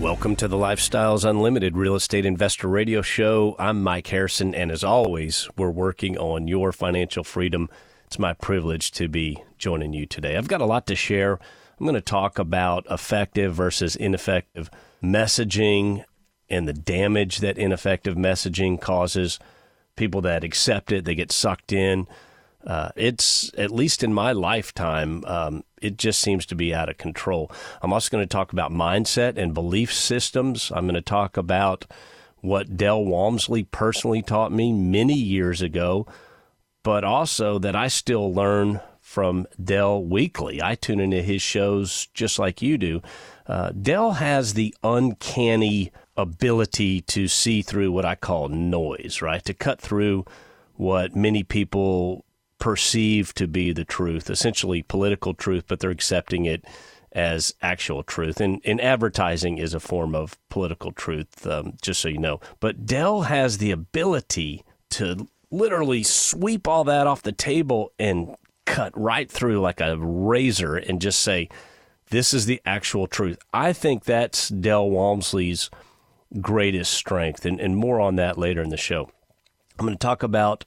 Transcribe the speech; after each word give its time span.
Welcome 0.00 0.36
to 0.36 0.48
the 0.48 0.56
Lifestyles 0.56 1.28
Unlimited 1.28 1.76
Real 1.76 1.94
Estate 1.94 2.26
Investor 2.26 2.68
Radio 2.68 3.00
Show. 3.00 3.56
I'm 3.58 3.82
Mike 3.82 4.08
Harrison, 4.08 4.54
and 4.54 4.70
as 4.70 4.84
always, 4.84 5.48
we're 5.56 5.70
working 5.70 6.18
on 6.18 6.48
your 6.48 6.72
financial 6.72 7.24
freedom. 7.24 7.68
It's 8.06 8.18
my 8.18 8.32
privilege 8.34 8.90
to 8.92 9.08
be 9.08 9.42
joining 9.56 9.92
you 9.92 10.06
today. 10.06 10.36
I've 10.36 10.48
got 10.48 10.60
a 10.60 10.66
lot 10.66 10.86
to 10.88 10.96
share. 10.96 11.38
I'm 11.78 11.86
going 11.86 11.94
to 11.94 12.00
talk 12.00 12.38
about 12.38 12.86
effective 12.90 13.54
versus 13.54 13.96
ineffective 13.96 14.70
messaging 15.02 16.04
and 16.50 16.68
the 16.68 16.74
damage 16.74 17.38
that 17.38 17.56
ineffective 17.56 18.16
messaging 18.16 18.80
causes. 18.80 19.38
People 19.96 20.20
that 20.22 20.44
accept 20.44 20.92
it, 20.92 21.04
they 21.04 21.14
get 21.14 21.32
sucked 21.32 21.72
in. 21.72 22.06
Uh, 22.66 22.90
it's 22.96 23.50
at 23.58 23.70
least 23.70 24.02
in 24.02 24.12
my 24.12 24.32
lifetime, 24.32 25.24
um, 25.26 25.64
it 25.84 25.98
just 25.98 26.18
seems 26.20 26.46
to 26.46 26.54
be 26.54 26.74
out 26.74 26.88
of 26.88 26.96
control. 26.96 27.50
I'm 27.82 27.92
also 27.92 28.10
going 28.10 28.26
to 28.26 28.32
talk 28.32 28.52
about 28.52 28.72
mindset 28.72 29.36
and 29.36 29.52
belief 29.52 29.92
systems. 29.92 30.72
I'm 30.74 30.86
going 30.86 30.94
to 30.94 31.02
talk 31.02 31.36
about 31.36 31.84
what 32.40 32.76
Del 32.76 33.04
Walmsley 33.04 33.64
personally 33.64 34.22
taught 34.22 34.50
me 34.50 34.72
many 34.72 35.14
years 35.14 35.60
ago, 35.60 36.06
but 36.82 37.04
also 37.04 37.58
that 37.58 37.76
I 37.76 37.88
still 37.88 38.32
learn 38.32 38.80
from 39.00 39.46
Del 39.62 40.02
weekly. 40.02 40.62
I 40.62 40.74
tune 40.74 41.00
into 41.00 41.20
his 41.20 41.42
shows 41.42 42.08
just 42.14 42.38
like 42.38 42.62
you 42.62 42.78
do. 42.78 43.02
Uh, 43.46 43.70
Del 43.70 44.12
has 44.12 44.54
the 44.54 44.74
uncanny 44.82 45.92
ability 46.16 47.02
to 47.02 47.28
see 47.28 47.60
through 47.60 47.92
what 47.92 48.06
I 48.06 48.14
call 48.14 48.48
noise, 48.48 49.20
right? 49.20 49.44
To 49.44 49.52
cut 49.52 49.80
through 49.80 50.24
what 50.76 51.14
many 51.14 51.42
people 51.42 52.24
perceive 52.64 53.34
to 53.34 53.46
be 53.46 53.74
the 53.74 53.84
truth, 53.84 54.30
essentially 54.30 54.80
political 54.80 55.34
truth, 55.34 55.64
but 55.68 55.80
they're 55.80 55.90
accepting 55.90 56.46
it 56.46 56.64
as 57.12 57.54
actual 57.60 58.02
truth. 58.02 58.40
And, 58.40 58.62
and 58.64 58.80
advertising 58.80 59.58
is 59.58 59.74
a 59.74 59.80
form 59.80 60.14
of 60.14 60.38
political 60.48 60.90
truth, 60.90 61.46
um, 61.46 61.74
just 61.82 62.00
so 62.00 62.08
you 62.08 62.16
know. 62.16 62.40
But 62.60 62.86
Del 62.86 63.20
has 63.24 63.58
the 63.58 63.70
ability 63.70 64.64
to 64.92 65.28
literally 65.50 66.02
sweep 66.02 66.66
all 66.66 66.84
that 66.84 67.06
off 67.06 67.20
the 67.20 67.32
table 67.32 67.92
and 67.98 68.34
cut 68.64 68.98
right 68.98 69.30
through 69.30 69.60
like 69.60 69.82
a 69.82 69.98
razor 69.98 70.74
and 70.74 71.02
just 71.02 71.20
say, 71.20 71.50
this 72.08 72.32
is 72.32 72.46
the 72.46 72.62
actual 72.64 73.06
truth. 73.06 73.36
I 73.52 73.74
think 73.74 74.04
that's 74.04 74.48
Del 74.48 74.88
Walmsley's 74.88 75.68
greatest 76.40 76.94
strength, 76.94 77.44
and, 77.44 77.60
and 77.60 77.76
more 77.76 78.00
on 78.00 78.16
that 78.16 78.38
later 78.38 78.62
in 78.62 78.70
the 78.70 78.78
show. 78.78 79.10
I'm 79.78 79.84
going 79.84 79.98
to 79.98 80.06
talk 80.06 80.22
about 80.22 80.64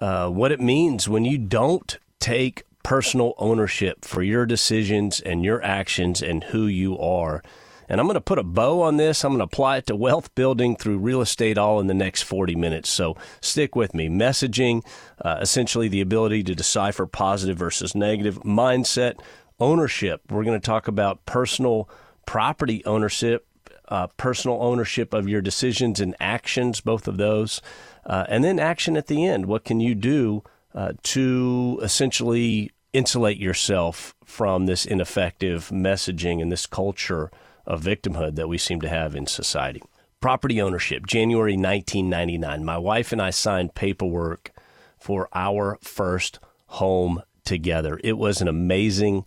uh, 0.00 0.28
what 0.28 0.52
it 0.52 0.60
means 0.60 1.08
when 1.08 1.24
you 1.24 1.38
don't 1.38 1.98
take 2.18 2.64
personal 2.82 3.34
ownership 3.38 4.04
for 4.04 4.22
your 4.22 4.46
decisions 4.46 5.20
and 5.20 5.44
your 5.44 5.62
actions 5.62 6.22
and 6.22 6.44
who 6.44 6.66
you 6.66 6.98
are. 6.98 7.42
And 7.88 8.00
I'm 8.00 8.06
going 8.06 8.14
to 8.14 8.20
put 8.20 8.38
a 8.38 8.42
bow 8.42 8.80
on 8.80 8.96
this. 8.96 9.24
I'm 9.24 9.32
going 9.32 9.40
to 9.40 9.44
apply 9.44 9.76
it 9.76 9.86
to 9.86 9.96
wealth 9.96 10.34
building 10.34 10.76
through 10.76 10.98
real 10.98 11.20
estate 11.20 11.58
all 11.58 11.78
in 11.78 11.88
the 11.88 11.94
next 11.94 12.22
40 12.22 12.54
minutes. 12.54 12.88
So 12.88 13.16
stick 13.40 13.76
with 13.76 13.92
me. 13.92 14.08
Messaging, 14.08 14.82
uh, 15.20 15.38
essentially 15.42 15.88
the 15.88 16.00
ability 16.00 16.42
to 16.44 16.54
decipher 16.54 17.06
positive 17.06 17.58
versus 17.58 17.94
negative, 17.94 18.38
mindset, 18.40 19.20
ownership. 19.60 20.22
We're 20.30 20.44
going 20.44 20.60
to 20.60 20.64
talk 20.64 20.88
about 20.88 21.26
personal 21.26 21.88
property 22.24 22.82
ownership, 22.86 23.46
uh, 23.88 24.06
personal 24.16 24.62
ownership 24.62 25.12
of 25.12 25.28
your 25.28 25.42
decisions 25.42 26.00
and 26.00 26.16
actions, 26.18 26.80
both 26.80 27.06
of 27.06 27.18
those. 27.18 27.60
Uh, 28.04 28.24
and 28.28 28.42
then 28.42 28.58
action 28.58 28.96
at 28.96 29.06
the 29.06 29.24
end. 29.24 29.46
What 29.46 29.64
can 29.64 29.80
you 29.80 29.94
do 29.94 30.42
uh, 30.74 30.92
to 31.02 31.80
essentially 31.82 32.72
insulate 32.92 33.38
yourself 33.38 34.14
from 34.24 34.66
this 34.66 34.84
ineffective 34.84 35.70
messaging 35.72 36.42
and 36.42 36.50
this 36.50 36.66
culture 36.66 37.30
of 37.64 37.82
victimhood 37.82 38.34
that 38.36 38.48
we 38.48 38.58
seem 38.58 38.80
to 38.80 38.88
have 38.88 39.14
in 39.14 39.26
society? 39.26 39.82
Property 40.20 40.60
ownership, 40.60 41.06
January 41.06 41.54
1999. 41.54 42.64
My 42.64 42.78
wife 42.78 43.12
and 43.12 43.20
I 43.20 43.30
signed 43.30 43.74
paperwork 43.74 44.52
for 44.98 45.28
our 45.34 45.78
first 45.82 46.38
home 46.66 47.22
together. 47.44 48.00
It 48.04 48.18
was 48.18 48.40
an 48.40 48.48
amazing 48.48 49.24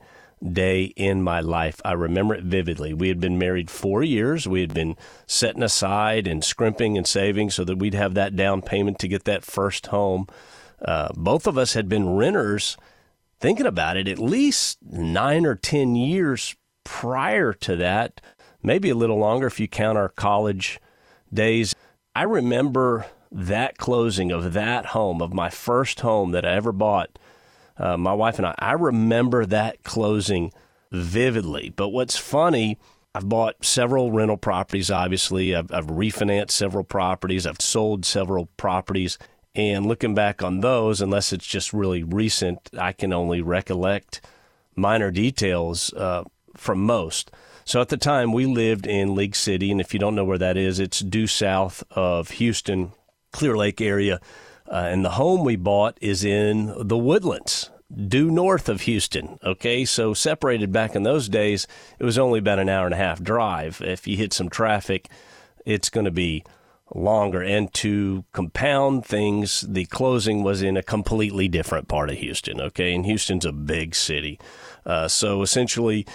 day 0.53 0.85
in 0.95 1.22
my 1.22 1.39
life. 1.39 1.81
I 1.83 1.94
remember 1.94 2.35
it 2.35 2.44
vividly. 2.44 2.94
We 2.94 3.07
had 3.07 3.19
been 3.19 3.38
married 3.38 3.69
four 3.69 4.03
years. 4.03 4.47
We 4.47 4.61
had 4.61 4.73
been 4.73 4.95
setting 5.25 5.63
aside 5.63 6.28
and 6.28 6.44
scrimping 6.44 6.97
and 6.97 7.07
saving 7.07 7.50
so 7.51 7.63
that 7.63 7.78
we'd 7.78 7.94
have 7.94 8.13
that 8.13 8.35
down 8.35 8.61
payment 8.61 9.00
to 9.00 9.07
get 9.07 9.23
that 9.25 9.44
first 9.44 9.88
home. 9.88 10.28
Uh, 10.83 11.09
both 11.16 11.47
of 11.47 11.57
us 11.57 11.73
had 11.73 11.89
been 11.89 12.16
renters, 12.16 12.78
thinking 13.39 13.66
about 13.66 13.97
it, 13.97 14.07
at 14.07 14.19
least 14.19 14.78
nine 14.81 15.45
or 15.45 15.56
10 15.56 15.95
years 15.95 16.56
prior 16.83 17.53
to 17.53 17.75
that, 17.75 18.22
maybe 18.62 18.89
a 18.89 18.95
little 18.95 19.17
longer 19.17 19.47
if 19.47 19.59
you 19.59 19.67
count 19.67 19.97
our 19.97 20.09
college 20.09 20.79
days. 21.33 21.75
I 22.16 22.23
remember 22.23 23.07
that 23.31 23.77
closing 23.77 24.31
of 24.31 24.53
that 24.53 24.88
home, 24.88 25.22
of 25.22 25.33
my 25.33 25.50
first 25.50 26.01
home 26.01 26.31
that 26.31 26.45
I 26.45 26.53
ever 26.53 26.72
bought 26.72 27.17
uh, 27.78 27.97
my 27.97 28.13
wife 28.13 28.38
and 28.38 28.47
I. 28.47 28.56
I 28.59 28.74
remember 28.74 29.46
that 29.46 29.84
closing 29.84 30.52
vividly. 30.91 31.74
But 31.75 31.90
what's 31.90 32.18
funny, 32.18 32.78
I've 33.13 33.30
bought 33.30 33.63
several 33.63 34.12
rental 34.12 34.38
properties, 34.38 34.91
obviously. 34.91 35.56
I've, 35.56 35.72
I've 35.72 35.88
refinanced 35.88 36.52
several 36.52 36.84
properties. 36.84 37.46
I've 37.46 37.62
sold 37.62 38.06
several 38.06 38.47
properties. 38.58 39.18
And 39.56 39.86
looking 39.86 40.13
back 40.13 40.44
on 40.44 40.59
those, 40.59 41.02
unless 41.02 41.31
it's 41.31 41.47
just 41.47 41.72
really 41.72 42.03
recent, 42.03 42.69
I 42.78 42.91
can 42.91 43.13
only 43.13 43.41
recollect 43.41 44.22
minor 44.75 45.12
details 45.12 45.94
uh, 45.94 46.25
from 46.57 46.80
most. 46.80 47.31
So 47.63 47.81
at 47.81 47.90
the 47.90 47.97
time, 47.97 48.34
we 48.34 48.46
lived 48.46 48.86
in 48.86 49.16
League 49.16 49.36
City. 49.36 49.72
And 49.72 49.80
if 49.80 49.94
you 49.94 50.00
don't 50.00 50.16
know 50.16 50.25
where 50.25 50.38
that 50.38 50.57
is, 50.57 50.80
it's 50.80 51.00
due 51.00 51.28
south 51.28 51.84
of 51.92 52.31
Houston, 52.31 52.92
Clear 53.31 53.56
Lake 53.57 53.81
area. 53.81 54.19
Uh, 54.67 54.87
and 54.89 55.05
the 55.05 55.11
home 55.11 55.43
we 55.43 55.55
bought 55.55 55.97
is 56.01 56.23
in 56.23 56.73
the 56.77 56.97
woodlands, 56.97 57.69
due 58.07 58.31
north 58.31 58.67
of 58.67 58.81
Houston. 58.81 59.37
Okay, 59.43 59.85
so 59.85 60.13
separated 60.13 60.71
back 60.71 60.95
in 60.95 61.03
those 61.03 61.29
days, 61.29 61.67
it 61.99 62.03
was 62.03 62.17
only 62.17 62.39
about 62.39 62.59
an 62.59 62.69
hour 62.69 62.85
and 62.85 62.93
a 62.93 62.97
half 62.97 63.21
drive. 63.21 63.81
If 63.81 64.07
you 64.07 64.17
hit 64.17 64.33
some 64.33 64.49
traffic, 64.49 65.09
it's 65.65 65.89
going 65.89 66.05
to 66.05 66.11
be 66.11 66.43
longer. 66.93 67.41
And 67.41 67.73
to 67.75 68.25
compound 68.31 69.05
things, 69.05 69.61
the 69.61 69.85
closing 69.85 70.43
was 70.43 70.61
in 70.61 70.77
a 70.77 70.83
completely 70.83 71.47
different 71.47 71.87
part 71.87 72.09
of 72.09 72.17
Houston. 72.17 72.59
Okay, 72.59 72.93
and 72.93 73.05
Houston's 73.05 73.45
a 73.45 73.51
big 73.51 73.95
city. 73.95 74.39
Uh, 74.85 75.07
so 75.07 75.41
essentially, 75.41 76.05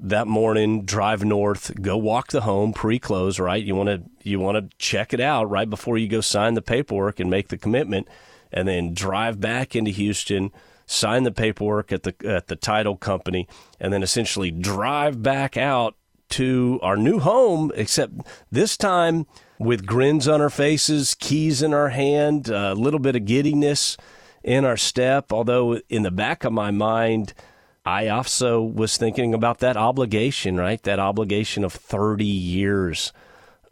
that 0.00 0.28
morning, 0.28 0.84
drive 0.84 1.24
north, 1.24 1.80
go 1.80 1.96
walk 1.96 2.28
the 2.28 2.42
home 2.42 2.72
pre-close. 2.72 3.38
Right, 3.38 3.62
you 3.62 3.74
want 3.74 3.88
to 3.88 4.28
you 4.28 4.38
want 4.38 4.56
to 4.56 4.76
check 4.78 5.12
it 5.12 5.20
out 5.20 5.50
right 5.50 5.68
before 5.68 5.98
you 5.98 6.08
go 6.08 6.20
sign 6.20 6.54
the 6.54 6.62
paperwork 6.62 7.18
and 7.18 7.28
make 7.30 7.48
the 7.48 7.58
commitment, 7.58 8.08
and 8.52 8.68
then 8.68 8.94
drive 8.94 9.40
back 9.40 9.74
into 9.74 9.90
Houston, 9.90 10.52
sign 10.86 11.24
the 11.24 11.32
paperwork 11.32 11.92
at 11.92 12.04
the 12.04 12.14
at 12.24 12.46
the 12.46 12.56
title 12.56 12.96
company, 12.96 13.48
and 13.80 13.92
then 13.92 14.02
essentially 14.02 14.50
drive 14.50 15.22
back 15.22 15.56
out 15.56 15.96
to 16.30 16.78
our 16.82 16.96
new 16.96 17.18
home. 17.18 17.72
Except 17.74 18.12
this 18.52 18.76
time 18.76 19.26
with 19.58 19.84
grins 19.84 20.28
on 20.28 20.40
our 20.40 20.50
faces, 20.50 21.16
keys 21.16 21.60
in 21.60 21.74
our 21.74 21.88
hand, 21.88 22.48
a 22.48 22.74
little 22.74 23.00
bit 23.00 23.16
of 23.16 23.24
giddiness 23.24 23.96
in 24.44 24.64
our 24.64 24.76
step. 24.76 25.32
Although 25.32 25.80
in 25.88 26.04
the 26.04 26.12
back 26.12 26.44
of 26.44 26.52
my 26.52 26.70
mind 26.70 27.34
I 27.88 28.08
also 28.08 28.60
was 28.60 28.98
thinking 28.98 29.32
about 29.32 29.60
that 29.60 29.78
obligation, 29.78 30.58
right? 30.58 30.82
That 30.82 30.98
obligation 30.98 31.64
of 31.64 31.72
30 31.72 32.22
years 32.26 33.14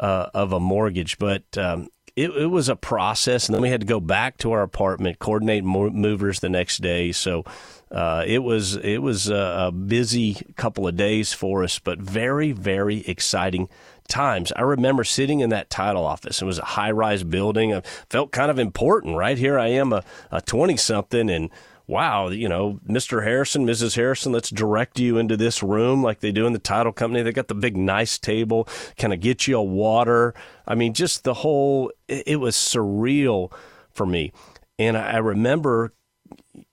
uh, 0.00 0.30
of 0.32 0.52
a 0.52 0.60
mortgage. 0.60 1.18
But 1.18 1.42
um, 1.58 1.90
it, 2.16 2.30
it, 2.30 2.46
was 2.46 2.70
a 2.70 2.76
process. 2.76 3.46
And 3.46 3.54
then 3.54 3.60
we 3.60 3.68
had 3.68 3.82
to 3.82 3.86
go 3.86 4.00
back 4.00 4.38
to 4.38 4.52
our 4.52 4.62
apartment, 4.62 5.18
coordinate 5.18 5.64
movers 5.64 6.40
the 6.40 6.48
next 6.48 6.78
day. 6.78 7.12
So 7.12 7.44
uh, 7.90 8.24
it 8.26 8.38
was 8.38 8.76
it 8.76 9.02
was 9.02 9.28
a, 9.28 9.66
a 9.66 9.72
busy 9.72 10.38
couple 10.56 10.88
of 10.88 10.96
days 10.96 11.34
for 11.34 11.62
us, 11.62 11.78
but 11.78 11.98
very, 11.98 12.52
very 12.52 13.00
exciting 13.00 13.68
times. 14.08 14.50
I 14.56 14.62
remember 14.62 15.04
sitting 15.04 15.40
in 15.40 15.50
that 15.50 15.68
title 15.68 16.06
office. 16.06 16.40
It 16.40 16.46
was 16.46 16.58
a 16.58 16.64
high 16.64 16.90
rise 16.90 17.22
building. 17.22 17.74
I 17.74 17.82
felt 18.08 18.32
kind 18.32 18.50
of 18.50 18.58
important, 18.58 19.18
right? 19.18 19.36
Here 19.36 19.58
I 19.58 19.68
am, 19.68 19.92
a 19.92 20.04
20 20.46 20.78
something, 20.78 21.28
and 21.28 21.50
wow, 21.86 22.28
you 22.28 22.48
know, 22.48 22.80
Mr. 22.88 23.22
Harrison, 23.22 23.66
Mrs. 23.66 23.94
Harrison, 23.94 24.32
let's 24.32 24.50
direct 24.50 24.98
you 24.98 25.18
into 25.18 25.36
this 25.36 25.62
room 25.62 26.02
like 26.02 26.20
they 26.20 26.32
do 26.32 26.46
in 26.46 26.52
the 26.52 26.58
title 26.58 26.92
company. 26.92 27.22
They 27.22 27.32
got 27.32 27.48
the 27.48 27.54
big, 27.54 27.76
nice 27.76 28.18
table. 28.18 28.68
Can 28.96 29.12
I 29.12 29.16
get 29.16 29.46
you 29.46 29.58
a 29.58 29.62
water? 29.62 30.34
I 30.66 30.74
mean, 30.74 30.94
just 30.94 31.24
the 31.24 31.34
whole, 31.34 31.92
it, 32.08 32.40
was 32.40 32.56
surreal 32.56 33.52
for 33.92 34.04
me. 34.04 34.32
And 34.78 34.96
I 34.96 35.18
remember 35.18 35.92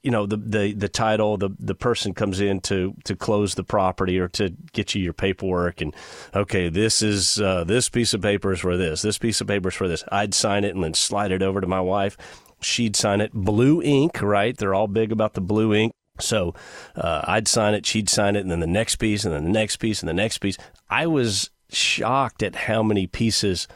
you 0.02 0.10
know 0.10 0.26
the 0.26 0.38
the 0.38 0.74
the 0.74 0.90
title 0.90 1.38
the 1.38 1.50
the 1.60 1.76
person 1.76 2.14
comes 2.14 2.40
in 2.40 2.60
to 2.60 2.96
to 3.04 3.16
close 3.16 3.56
the 3.56 3.64
property 3.64 4.18
or 4.18 4.28
to 4.28 4.50
get 4.72 4.96
you 4.96 5.02
your 5.02 5.14
paperwork 5.14 5.82
and 5.82 5.94
okay 6.34 6.70
this 6.70 7.02
is 7.02 7.40
uh, 7.40 7.64
this 7.64 7.90
piece 7.90 8.14
of 8.14 8.22
paper 8.22 8.54
is 8.54 8.60
for 8.60 8.78
this 8.78 9.02
this 9.02 9.18
piece 9.18 9.42
of 9.42 9.48
paper 9.48 9.70
is 9.70 9.76
for 9.76 9.88
this 9.88 10.04
I'd 10.12 10.34
sign 10.34 10.64
it 10.64 10.74
and 10.74 10.84
then 10.84 10.94
slide 10.94 11.32
it 11.32 11.44
over 11.44 11.62
to 11.62 11.68
my 11.68 11.82
wife 11.82 12.18
she'd 12.64 12.96
sign 12.96 13.22
it 13.22 13.34
blue 13.34 13.82
ink 13.82 14.22
right 14.22 14.58
they're 14.58 14.74
all 14.74 14.88
big 14.88 15.12
about 15.12 15.34
the 15.34 15.42
blue 15.42 15.74
ink 15.74 15.92
so 16.20 16.54
uh, 16.96 17.22
I'd 17.26 17.48
sign 17.48 17.74
it 17.74 17.86
she'd 17.86 18.10
sign 18.10 18.36
it 18.36 18.42
and 18.42 18.52
then 18.52 18.60
the 18.60 18.68
next 18.68 18.98
piece 18.98 19.26
and 19.26 19.34
then 19.34 19.46
the 19.46 19.50
next 19.50 19.78
piece 19.78 20.02
and 20.02 20.10
the 20.10 20.14
next 20.14 20.40
piece 20.40 20.58
I 20.90 21.08
was 21.08 21.50
shocked 21.70 22.44
at 22.44 22.56
how 22.56 22.84
many 22.84 23.08
pieces 23.08 23.68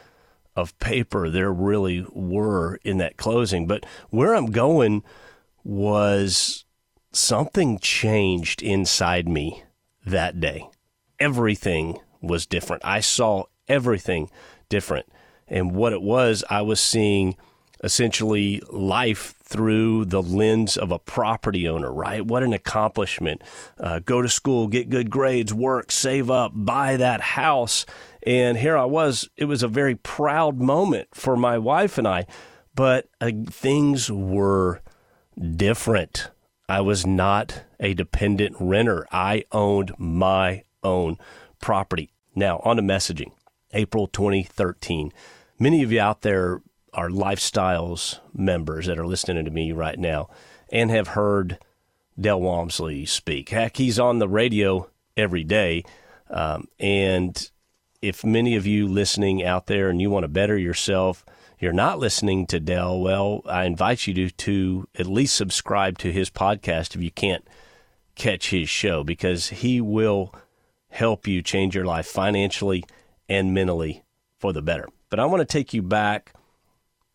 of 0.54 0.78
paper 0.78 1.28
there 1.28 1.52
really 1.52 2.06
were 2.12 2.78
in 2.84 2.98
that 2.98 3.16
closing 3.16 3.66
but 3.66 3.84
where 4.10 4.34
I'm 4.34 4.46
going 4.46 5.02
was 5.64 6.64
something 7.12 7.78
changed 7.78 8.62
inside 8.62 9.28
me 9.28 9.64
that 10.04 10.40
day. 10.40 10.68
Everything 11.18 11.98
was 12.20 12.46
different. 12.46 12.84
I 12.84 13.00
saw 13.00 13.44
everything 13.66 14.30
different. 14.68 15.06
And 15.46 15.74
what 15.74 15.92
it 15.92 16.02
was, 16.02 16.44
I 16.50 16.62
was 16.62 16.80
seeing 16.80 17.36
essentially 17.82 18.62
life 18.70 19.34
through 19.42 20.04
the 20.04 20.22
lens 20.22 20.76
of 20.76 20.90
a 20.90 20.98
property 20.98 21.68
owner, 21.68 21.92
right? 21.92 22.24
What 22.24 22.42
an 22.42 22.52
accomplishment. 22.52 23.42
Uh, 23.78 24.00
go 24.00 24.20
to 24.20 24.28
school, 24.28 24.66
get 24.66 24.90
good 24.90 25.10
grades, 25.10 25.54
work, 25.54 25.90
save 25.90 26.30
up, 26.30 26.52
buy 26.54 26.96
that 26.96 27.20
house. 27.20 27.86
And 28.26 28.58
here 28.58 28.76
I 28.76 28.84
was. 28.84 29.28
It 29.36 29.46
was 29.46 29.62
a 29.62 29.68
very 29.68 29.94
proud 29.94 30.58
moment 30.58 31.08
for 31.14 31.36
my 31.36 31.58
wife 31.58 31.98
and 31.98 32.06
I, 32.06 32.26
but 32.74 33.08
uh, 33.20 33.30
things 33.48 34.10
were 34.10 34.82
different. 35.56 36.30
I 36.68 36.80
was 36.82 37.06
not 37.06 37.62
a 37.80 37.94
dependent 37.94 38.56
renter. 38.60 39.06
I 39.10 39.44
owned 39.52 39.94
my 39.98 40.64
own 40.82 41.16
property. 41.60 42.10
Now, 42.34 42.60
on 42.64 42.76
to 42.76 42.82
messaging. 42.82 43.32
April 43.72 44.06
2013. 44.06 45.12
Many 45.58 45.82
of 45.82 45.92
you 45.92 46.00
out 46.00 46.22
there 46.22 46.62
are 46.92 47.08
lifestyles 47.08 48.18
members 48.32 48.86
that 48.86 48.98
are 48.98 49.06
listening 49.06 49.44
to 49.44 49.50
me 49.50 49.72
right 49.72 49.98
now 49.98 50.28
and 50.70 50.90
have 50.90 51.08
heard 51.08 51.58
Del 52.20 52.40
Walmsley 52.40 53.06
speak. 53.06 53.50
Heck, 53.50 53.76
he's 53.76 53.98
on 53.98 54.18
the 54.18 54.28
radio 54.28 54.90
every 55.16 55.44
day. 55.44 55.84
Um, 56.30 56.68
and 56.78 57.50
if 58.02 58.24
many 58.24 58.56
of 58.56 58.66
you 58.66 58.86
listening 58.86 59.44
out 59.44 59.66
there 59.66 59.88
and 59.88 60.00
you 60.00 60.10
want 60.10 60.24
to 60.24 60.28
better 60.28 60.56
yourself, 60.56 61.24
you're 61.58 61.72
not 61.72 61.98
listening 61.98 62.46
to 62.46 62.60
Del, 62.60 63.00
well, 63.00 63.42
I 63.46 63.64
invite 63.64 64.06
you 64.06 64.14
to, 64.14 64.30
to 64.30 64.88
at 64.96 65.06
least 65.06 65.34
subscribe 65.34 65.98
to 65.98 66.12
his 66.12 66.30
podcast 66.30 66.94
if 66.94 67.02
you 67.02 67.10
can't 67.10 67.46
catch 68.14 68.50
his 68.50 68.68
show 68.68 69.02
because 69.02 69.48
he 69.48 69.80
will 69.80 70.34
help 70.90 71.26
you 71.26 71.42
change 71.42 71.74
your 71.74 71.84
life 71.84 72.06
financially 72.06 72.84
and 73.28 73.52
mentally 73.52 74.02
for 74.38 74.52
the 74.52 74.62
better. 74.62 74.88
But 75.10 75.20
I 75.20 75.26
want 75.26 75.40
to 75.40 75.44
take 75.44 75.74
you 75.74 75.82
back 75.82 76.32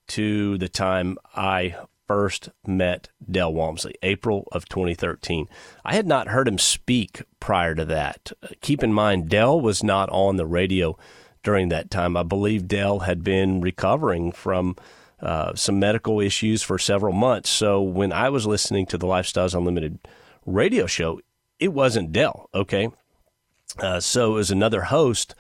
to 0.07 0.57
the 0.57 0.69
time 0.69 1.17
I 1.35 1.75
first 2.07 2.49
met 2.65 3.09
Del 3.29 3.53
Walmsley, 3.53 3.95
April 4.03 4.47
of 4.51 4.67
2013. 4.67 5.47
I 5.85 5.95
had 5.95 6.07
not 6.07 6.27
heard 6.27 6.47
him 6.47 6.57
speak 6.57 7.23
prior 7.39 7.75
to 7.75 7.85
that. 7.85 8.31
Keep 8.61 8.83
in 8.83 8.93
mind, 8.93 9.29
Del 9.29 9.59
was 9.59 9.83
not 9.83 10.09
on 10.09 10.35
the 10.35 10.45
radio 10.45 10.97
during 11.43 11.69
that 11.69 11.89
time. 11.89 12.17
I 12.17 12.23
believe 12.23 12.67
Del 12.67 12.99
had 12.99 13.23
been 13.23 13.61
recovering 13.61 14.31
from 14.31 14.75
uh, 15.21 15.55
some 15.55 15.79
medical 15.79 16.19
issues 16.19 16.61
for 16.61 16.77
several 16.77 17.13
months. 17.13 17.49
So 17.49 17.81
when 17.81 18.11
I 18.11 18.29
was 18.29 18.45
listening 18.45 18.85
to 18.87 18.97
the 18.97 19.07
Lifestyles 19.07 19.55
Unlimited 19.55 19.99
radio 20.45 20.85
show, 20.85 21.21
it 21.59 21.73
wasn't 21.73 22.11
Del, 22.11 22.49
okay? 22.53 22.89
Uh, 23.79 23.99
so 23.99 24.31
it 24.31 24.35
was 24.35 24.51
another 24.51 24.83
host. 24.83 25.35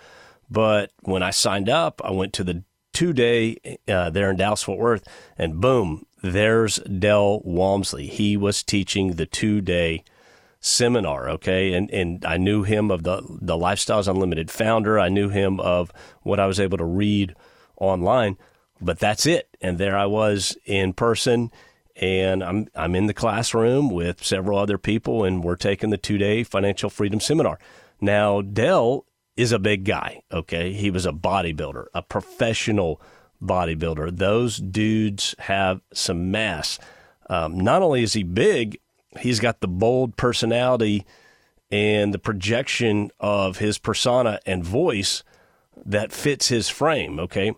But 0.49 0.91
when 1.01 1.23
I 1.23 1.31
signed 1.31 1.69
up, 1.69 2.01
I 2.03 2.11
went 2.11 2.33
to 2.33 2.43
the 2.43 2.63
two 2.93 3.13
day 3.13 3.79
uh, 3.87 4.09
there 4.09 4.29
in 4.29 4.37
Dallas 4.37 4.63
Fort 4.63 4.79
Worth, 4.79 5.07
and 5.37 5.59
boom, 5.59 6.05
there's 6.21 6.77
Del 6.77 7.41
Walmsley. 7.41 8.07
He 8.07 8.37
was 8.37 8.63
teaching 8.63 9.13
the 9.13 9.25
two 9.25 9.59
day 9.61 10.03
seminar, 10.59 11.29
okay? 11.29 11.73
And 11.73 11.91
and 11.91 12.25
I 12.25 12.37
knew 12.37 12.63
him 12.63 12.89
of 12.89 13.03
the 13.03 13.21
the 13.41 13.57
Lifestyles 13.57 14.07
Unlimited 14.07 14.49
founder. 14.49 14.97
I 14.99 15.09
knew 15.09 15.29
him 15.29 15.59
of 15.59 15.91
what 16.21 16.39
I 16.39 16.47
was 16.47 16.59
able 16.59 16.77
to 16.77 16.85
read 16.85 17.35
online, 17.77 18.37
but 18.79 18.99
that's 18.99 19.25
it. 19.25 19.49
And 19.61 19.77
there 19.77 19.97
I 19.97 20.05
was 20.05 20.57
in 20.65 20.93
person 20.93 21.51
and 21.97 22.43
I'm 22.43 22.67
I'm 22.75 22.95
in 22.95 23.07
the 23.07 23.13
classroom 23.13 23.89
with 23.89 24.23
several 24.23 24.57
other 24.57 24.77
people 24.77 25.23
and 25.23 25.43
we're 25.43 25.55
taking 25.55 25.89
the 25.89 25.97
2-day 25.97 26.43
financial 26.43 26.89
freedom 26.89 27.19
seminar. 27.19 27.59
Now, 28.01 28.41
Del 28.41 29.05
is 29.35 29.51
a 29.51 29.59
big 29.59 29.83
guy, 29.83 30.21
okay? 30.31 30.73
He 30.73 30.91
was 30.91 31.05
a 31.05 31.11
bodybuilder, 31.11 31.85
a 31.93 32.01
professional 32.01 33.01
bodybuilder. 33.41 34.17
Those 34.17 34.57
dudes 34.57 35.35
have 35.39 35.81
some 35.93 36.31
mass. 36.31 36.79
Um, 37.29 37.59
not 37.59 37.81
only 37.81 38.03
is 38.03 38.13
he 38.13 38.23
big, 38.23 38.79
he's 39.19 39.39
got 39.39 39.61
the 39.61 39.67
bold 39.67 40.17
personality 40.17 41.05
and 41.71 42.13
the 42.13 42.19
projection 42.19 43.09
of 43.19 43.57
his 43.57 43.77
persona 43.77 44.39
and 44.45 44.63
voice 44.63 45.23
that 45.85 46.11
fits 46.11 46.49
his 46.49 46.69
frame, 46.69 47.19
okay? 47.19 47.53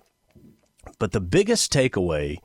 But 0.99 1.11
the 1.11 1.19
biggest 1.19 1.73
takeaway 1.73 2.37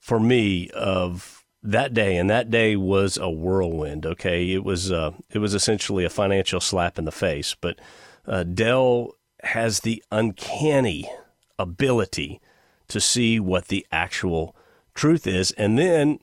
for 0.00 0.18
me 0.18 0.70
of 0.70 1.44
that 1.62 1.92
day, 1.92 2.16
and 2.16 2.30
that 2.30 2.50
day 2.50 2.76
was 2.76 3.18
a 3.18 3.28
whirlwind. 3.28 4.06
Okay, 4.06 4.52
it 4.52 4.64
was 4.64 4.92
uh, 4.92 5.10
it 5.30 5.38
was 5.38 5.52
essentially 5.52 6.04
a 6.04 6.10
financial 6.10 6.60
slap 6.60 6.98
in 6.98 7.04
the 7.04 7.12
face. 7.12 7.56
But 7.60 7.78
uh, 8.26 8.42
Del 8.42 9.12
has 9.42 9.80
the 9.80 10.02
uncanny 10.10 11.10
ability 11.58 12.40
to 12.88 13.00
see 13.00 13.40
what 13.40 13.68
the 13.68 13.86
actual 13.90 14.54
truth 14.94 15.26
is, 15.26 15.52
and 15.52 15.78
then 15.78 16.20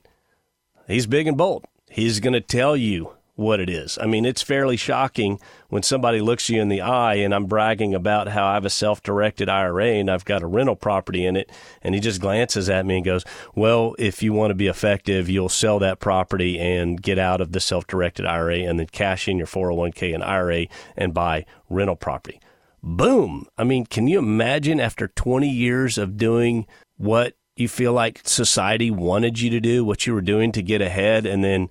he's 0.86 1.06
big 1.06 1.26
and 1.26 1.36
bold. 1.36 1.64
He's 1.90 2.20
going 2.20 2.32
to 2.32 2.40
tell 2.40 2.76
you 2.76 3.12
what 3.36 3.58
it 3.58 3.68
is. 3.68 3.98
I 4.00 4.06
mean, 4.06 4.24
it's 4.24 4.42
fairly 4.42 4.76
shocking 4.76 5.40
when 5.68 5.82
somebody 5.82 6.20
looks 6.20 6.48
you 6.48 6.60
in 6.60 6.68
the 6.68 6.80
eye 6.80 7.14
and 7.14 7.34
I'm 7.34 7.46
bragging 7.46 7.94
about 7.94 8.28
how 8.28 8.46
I 8.46 8.54
have 8.54 8.64
a 8.64 8.70
self 8.70 9.02
directed 9.02 9.48
IRA 9.48 9.86
and 9.86 10.10
I've 10.10 10.24
got 10.24 10.42
a 10.42 10.46
rental 10.46 10.76
property 10.76 11.26
in 11.26 11.36
it. 11.36 11.50
And 11.82 11.94
he 11.94 12.00
just 12.00 12.20
glances 12.20 12.68
at 12.68 12.86
me 12.86 12.96
and 12.96 13.04
goes, 13.04 13.24
Well, 13.54 13.96
if 13.98 14.22
you 14.22 14.32
want 14.32 14.50
to 14.52 14.54
be 14.54 14.68
effective, 14.68 15.28
you'll 15.28 15.48
sell 15.48 15.78
that 15.80 15.98
property 15.98 16.58
and 16.58 17.02
get 17.02 17.18
out 17.18 17.40
of 17.40 17.52
the 17.52 17.60
self 17.60 17.86
directed 17.86 18.24
IRA 18.24 18.58
and 18.58 18.78
then 18.78 18.86
cash 18.86 19.26
in 19.26 19.36
your 19.36 19.48
401k 19.48 20.14
and 20.14 20.22
IRA 20.22 20.66
and 20.96 21.12
buy 21.12 21.44
rental 21.68 21.96
property. 21.96 22.40
Boom. 22.82 23.46
I 23.58 23.64
mean, 23.64 23.86
can 23.86 24.06
you 24.06 24.18
imagine 24.18 24.78
after 24.78 25.08
20 25.08 25.48
years 25.48 25.98
of 25.98 26.16
doing 26.16 26.66
what 26.98 27.34
you 27.56 27.66
feel 27.66 27.92
like 27.92 28.20
society 28.24 28.90
wanted 28.90 29.40
you 29.40 29.50
to 29.50 29.60
do, 29.60 29.84
what 29.84 30.06
you 30.06 30.14
were 30.14 30.20
doing 30.20 30.52
to 30.52 30.62
get 30.62 30.82
ahead, 30.82 31.24
and 31.24 31.42
then 31.42 31.70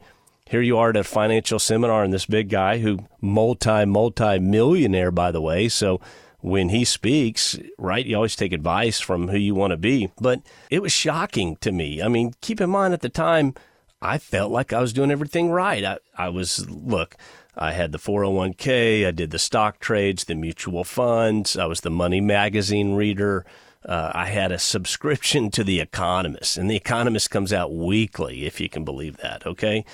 here 0.50 0.62
you 0.62 0.78
are 0.78 0.90
at 0.90 0.98
a 0.98 1.04
financial 1.04 1.60
seminar, 1.60 2.04
and 2.04 2.14
this 2.14 2.26
big 2.26 2.50
guy 2.50 2.80
who 2.80 3.00
multi 3.22 3.86
multi 3.86 4.40
millionaire, 4.40 5.12
by 5.12 5.32
the 5.32 5.42
way. 5.42 5.70
So 5.70 6.02
when 6.42 6.70
he 6.70 6.84
speaks, 6.84 7.58
right, 7.78 8.06
you 8.06 8.16
always 8.16 8.36
take 8.36 8.52
advice 8.52 9.00
from 9.00 9.30
who 9.30 9.38
you 9.38 9.56
want 9.56 9.72
to 9.72 9.78
be. 9.78 10.12
But 10.20 10.42
it 10.70 10.82
was 10.82 10.92
shocking 10.92 11.56
to 11.58 11.72
me. 11.72 12.02
I 12.02 12.10
mean, 12.10 12.34
keep 12.42 12.60
in 12.60 12.70
mind 12.70 12.94
at 12.94 13.02
the 13.02 13.10
time, 13.10 13.56
I 14.02 14.18
felt 14.18 14.52
like 14.52 14.74
I 14.74 14.82
was 14.82 14.92
doing 14.92 15.10
everything 15.10 15.50
right. 15.50 15.84
I, 15.86 15.98
I 16.18 16.28
was, 16.28 16.70
look, 16.70 17.16
I 17.56 17.72
had 17.72 17.94
the 17.94 17.98
401k, 17.98 19.08
I 19.08 19.12
did 19.12 19.32
the 19.32 19.40
stock 19.40 19.80
trades, 19.80 20.26
the 20.26 20.36
mutual 20.36 20.84
funds, 20.84 21.56
I 21.56 21.66
was 21.66 21.82
the 21.82 21.90
money 21.90 22.20
magazine 22.20 22.96
reader. 22.96 23.46
Uh, 23.86 24.12
I 24.14 24.28
had 24.28 24.52
a 24.52 24.60
subscription 24.60 25.52
to 25.52 25.64
The 25.64 25.80
Economist, 25.80 26.58
and 26.58 26.70
The 26.70 26.76
Economist 26.76 27.30
comes 27.32 27.54
out 27.54 27.74
weekly, 27.74 28.46
if 28.46 28.60
you 28.60 28.70
can 28.70 28.84
believe 28.84 29.18
that. 29.18 29.46
Okay, 29.46 29.86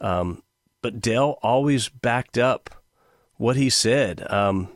um, 0.00 0.42
but 0.82 1.00
Del 1.00 1.38
always 1.42 1.88
backed 1.88 2.38
up 2.38 2.70
what 3.36 3.56
he 3.56 3.70
said. 3.70 4.30
Um, 4.30 4.68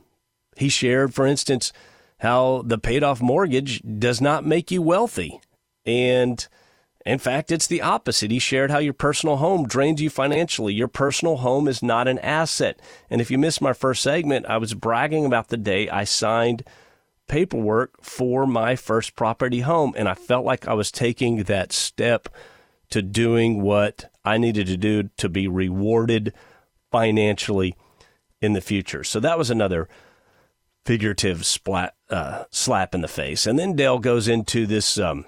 he 0.57 0.69
shared, 0.69 1.14
for 1.14 1.26
instance, 1.26 1.73
how 2.19 2.62
the 2.64 2.79
paid 2.79 3.02
off 3.02 3.21
mortgage 3.21 3.83
does 3.99 4.21
not 4.21 4.47
make 4.47 4.71
you 4.71 4.81
wealthy. 4.81 5.41
And 5.85 6.47
in 7.05 7.19
fact, 7.19 7.50
it's 7.50 7.67
the 7.67 7.83
opposite. 7.83 8.31
He 8.31 8.38
shared 8.38 8.71
how 8.71 8.79
your 8.79 8.93
personal 8.93 9.37
home 9.37 9.67
drains 9.67 10.00
you 10.00 10.09
financially. 10.09 10.73
Your 10.73 10.88
personal 10.88 11.38
home 11.38 11.67
is 11.67 11.83
not 11.83 12.07
an 12.07 12.21
asset. 12.21 12.79
And 13.11 13.21
if 13.21 13.31
you 13.31 13.38
missed 13.38 13.61
my 13.61 13.73
first 13.73 14.02
segment, 14.02 14.47
I 14.47 14.59
was 14.59 14.75
bragging 14.75 15.25
about 15.25 15.49
the 15.49 15.57
day 15.57 15.88
I 15.88 16.05
signed 16.05 16.62
paperwork 17.26 18.02
for 18.02 18.47
my 18.47 18.76
first 18.76 19.17
property 19.17 19.61
home. 19.61 19.95
And 19.97 20.09
I 20.09 20.14
felt 20.14 20.45
like 20.45 20.69
I 20.69 20.75
was 20.75 20.93
taking 20.93 21.45
that 21.45 21.73
step 21.73 22.29
to 22.91 23.02
doing 23.02 23.62
what 23.62 24.12
I 24.25 24.38
needed 24.38 24.67
to 24.69 24.76
do 24.76 25.11
to 25.17 25.29
be 25.29 25.49
rewarded 25.49 26.33
financially 26.91 27.75
in 28.41 28.52
the 28.52 28.61
future. 28.61 29.05
So 29.05 29.21
that 29.21 29.38
was 29.38 29.50
another 29.50 29.88
figurative 30.85 31.47
splat, 31.47 31.95
uh, 32.11 32.45
slap 32.50 32.95
in 32.95 33.00
the 33.00 33.09
face. 33.09 33.47
And 33.47 33.59
then 33.59 33.76
Dale 33.76 33.99
goes 33.99 34.29
into 34.29 34.67
this 34.67 34.99
um, 34.99 35.25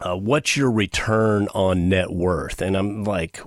uh, 0.00 0.16
what's 0.16 0.56
your 0.56 0.70
return 0.70 1.48
on 1.54 1.88
net 1.88 2.10
worth? 2.10 2.62
And 2.62 2.76
I'm 2.76 3.04
like, 3.04 3.40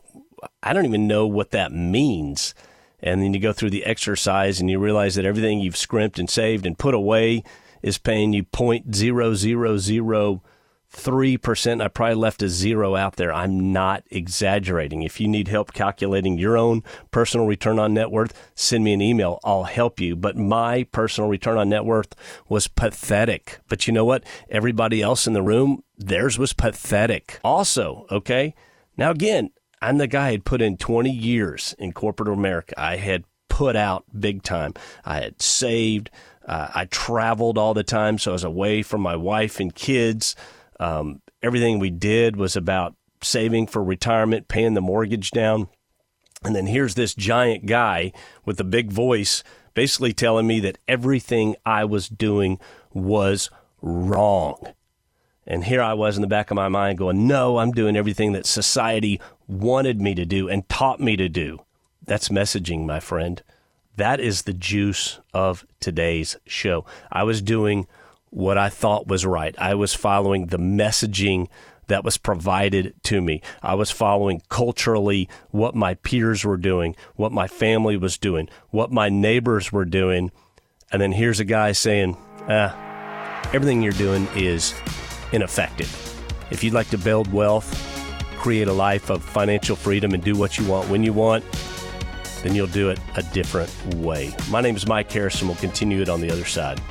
I 0.64 0.74
don't 0.74 0.86
even 0.86 1.08
know 1.08 1.28
what 1.28 1.52
that 1.52 1.72
means. 1.72 2.54
And 3.00 3.22
then 3.22 3.34
you 3.34 3.40
go 3.40 3.54
through 3.54 3.70
the 3.72 3.86
exercise 3.86 4.60
and 4.60 4.70
you 4.70 4.80
realize 4.80 5.16
that 5.16 5.26
everything 5.26 5.60
you've 5.60 5.78
scrimped 5.78 6.20
and 6.20 6.30
saved 6.30 6.66
and 6.66 6.78
put 6.78 6.94
away 6.94 7.44
is 7.82 7.98
paying 7.98 8.34
you 8.34 8.44
point 8.44 8.94
zero 8.94 9.34
zero 9.34 9.78
zero 9.78 10.44
3%. 10.92 11.82
I 11.82 11.88
probably 11.88 12.16
left 12.16 12.44
a 12.44 12.50
zero 12.50 12.96
out 12.96 13.16
there. 13.16 13.34
I'm 13.34 13.72
not 13.72 14.04
exaggerating. 14.12 15.04
If 15.04 15.20
you 15.20 15.28
need 15.28 15.48
help 15.48 15.74
calculating 15.74 16.38
your 16.38 16.58
own 16.58 16.84
personal 17.12 17.46
return 17.46 17.80
on 17.80 17.94
net 17.94 18.12
worth, 18.12 18.52
send 18.56 18.84
me 18.84 18.94
an 18.94 19.02
email. 19.02 19.40
I'll 19.44 19.64
help 19.64 20.00
you. 20.00 20.16
But 20.16 20.38
my 20.38 20.84
personal 20.92 21.30
return 21.30 21.58
on 21.58 21.70
net 21.70 21.86
worth 21.86 22.14
was 22.50 22.68
pathetic. 22.68 23.60
But 23.70 23.88
you 23.88 23.94
know 23.94 24.06
what? 24.06 24.24
Everybody 24.50 25.02
else 25.02 25.28
in 25.28 25.34
the 25.34 25.42
room, 25.42 25.84
theirs 25.98 26.38
was 26.38 26.54
pathetic 26.54 27.40
also. 27.44 28.06
Okay. 28.12 28.54
Now, 28.98 29.12
again, 29.12 29.52
I'm 29.82 29.98
the 29.98 30.08
guy 30.08 30.28
who 30.28 30.32
had 30.34 30.46
put 30.46 30.62
in 30.62 30.78
20 30.78 31.10
years 31.10 31.74
in 31.80 31.94
corporate 31.94 32.30
America. 32.30 32.76
I 32.78 32.98
had 32.98 33.24
put 33.50 33.76
out 33.76 34.06
big 34.18 34.44
time. 34.44 34.74
I 35.06 35.22
had 35.22 35.42
saved. 35.42 36.10
Uh, 36.46 36.70
I 36.74 36.86
traveled 36.86 37.58
all 37.58 37.74
the 37.74 37.84
time. 37.84 38.18
So 38.18 38.32
I 38.32 38.34
was 38.34 38.44
away 38.44 38.82
from 38.84 39.02
my 39.02 39.16
wife 39.16 39.60
and 39.60 39.74
kids. 39.74 40.36
Um, 40.82 41.22
everything 41.44 41.78
we 41.78 41.92
did 41.92 42.36
was 42.36 42.56
about 42.56 42.96
saving 43.22 43.68
for 43.68 43.84
retirement, 43.84 44.48
paying 44.48 44.74
the 44.74 44.82
mortgage 44.82 45.30
down. 45.30 45.70
And 46.44 46.56
then 46.56 46.66
here's 46.66 46.96
this 46.96 47.14
giant 47.14 47.68
guy 47.68 48.12
with 48.46 48.60
a 48.60 48.66
big 48.66 48.92
voice 48.92 49.44
basically 49.76 50.12
telling 50.12 50.48
me 50.48 50.60
that 50.60 50.80
everything 50.88 51.56
I 51.66 51.86
was 51.86 52.10
doing 52.10 52.60
was 52.92 53.52
wrong. 53.82 54.74
And 55.46 55.66
here 55.66 55.84
I 55.84 55.94
was 55.94 56.18
in 56.18 56.22
the 56.22 56.28
back 56.28 56.50
of 56.50 56.56
my 56.56 56.68
mind 56.68 56.98
going, 56.98 57.28
no, 57.28 57.60
I'm 57.60 57.72
doing 57.72 57.96
everything 57.96 58.32
that 58.34 58.46
society 58.46 59.22
wanted 59.48 60.02
me 60.02 60.16
to 60.16 60.26
do 60.26 60.50
and 60.50 60.68
taught 60.68 61.00
me 61.00 61.16
to 61.16 61.30
do. 61.30 61.60
That's 62.04 62.30
messaging, 62.30 62.86
my 62.86 63.00
friend. 63.00 63.42
That 63.98 64.20
is 64.20 64.44
the 64.44 64.54
juice 64.54 65.20
of 65.34 65.66
today's 65.80 66.38
show. 66.48 66.86
I 67.12 67.24
was 67.24 67.42
doing 67.42 67.88
what 68.32 68.58
I 68.58 68.70
thought 68.70 69.08
was 69.08 69.26
right. 69.26 69.54
I 69.60 69.76
was 69.76 69.94
following 69.94 70.48
the 70.48 70.58
messaging 70.58 71.48
that 71.88 72.04
was 72.06 72.18
provided 72.18 72.94
to 73.04 73.22
me. 73.22 73.42
I 73.62 73.76
was 73.76 73.92
following 73.92 74.42
culturally 74.48 75.28
what 75.50 75.76
my 75.76 75.96
peers 75.96 76.46
were 76.46 76.58
doing, 76.58 76.96
what 77.16 77.34
my 77.34 77.48
family 77.48 77.98
was 77.98 78.18
doing, 78.18 78.50
what 78.70 78.92
my 78.92 79.10
neighbors 79.10 79.72
were 79.72 79.86
doing. 79.86 80.32
And 80.92 81.02
then 81.02 81.12
here's 81.12 81.42
a 81.42 81.46
guy 81.46 81.74
saying, 81.74 82.16
ah, 82.48 83.50
everything 83.54 83.82
you're 83.82 83.92
doing 83.92 84.28
is 84.36 84.74
ineffective. 85.34 85.90
If 86.50 86.64
you'd 86.64 86.74
like 86.74 86.90
to 86.90 86.98
build 86.98 87.32
wealth, 87.34 87.70
create 88.38 88.70
a 88.70 88.74
life 88.74 89.10
of 89.10 89.24
financial 89.24 89.76
freedom, 89.76 90.14
and 90.14 90.24
do 90.24 90.36
what 90.36 90.58
you 90.58 90.66
want 90.66 90.90
when 90.90 91.04
you 91.04 91.12
want, 91.12 91.44
then 92.44 92.56
you'll 92.56 92.68
do 92.68 92.90
it 92.90 93.00
a 93.18 93.24
different 93.24 93.72
way. 93.96 94.34
My 94.50 94.62
name 94.62 94.76
is 94.76 94.88
Mike 94.88 95.12
Harrison. 95.12 95.48
We'll 95.48 95.58
continue 95.58 96.02
it 96.02 96.10
on 96.10 96.22
the 96.22 96.32
other 96.32 96.46
side. 96.46 96.82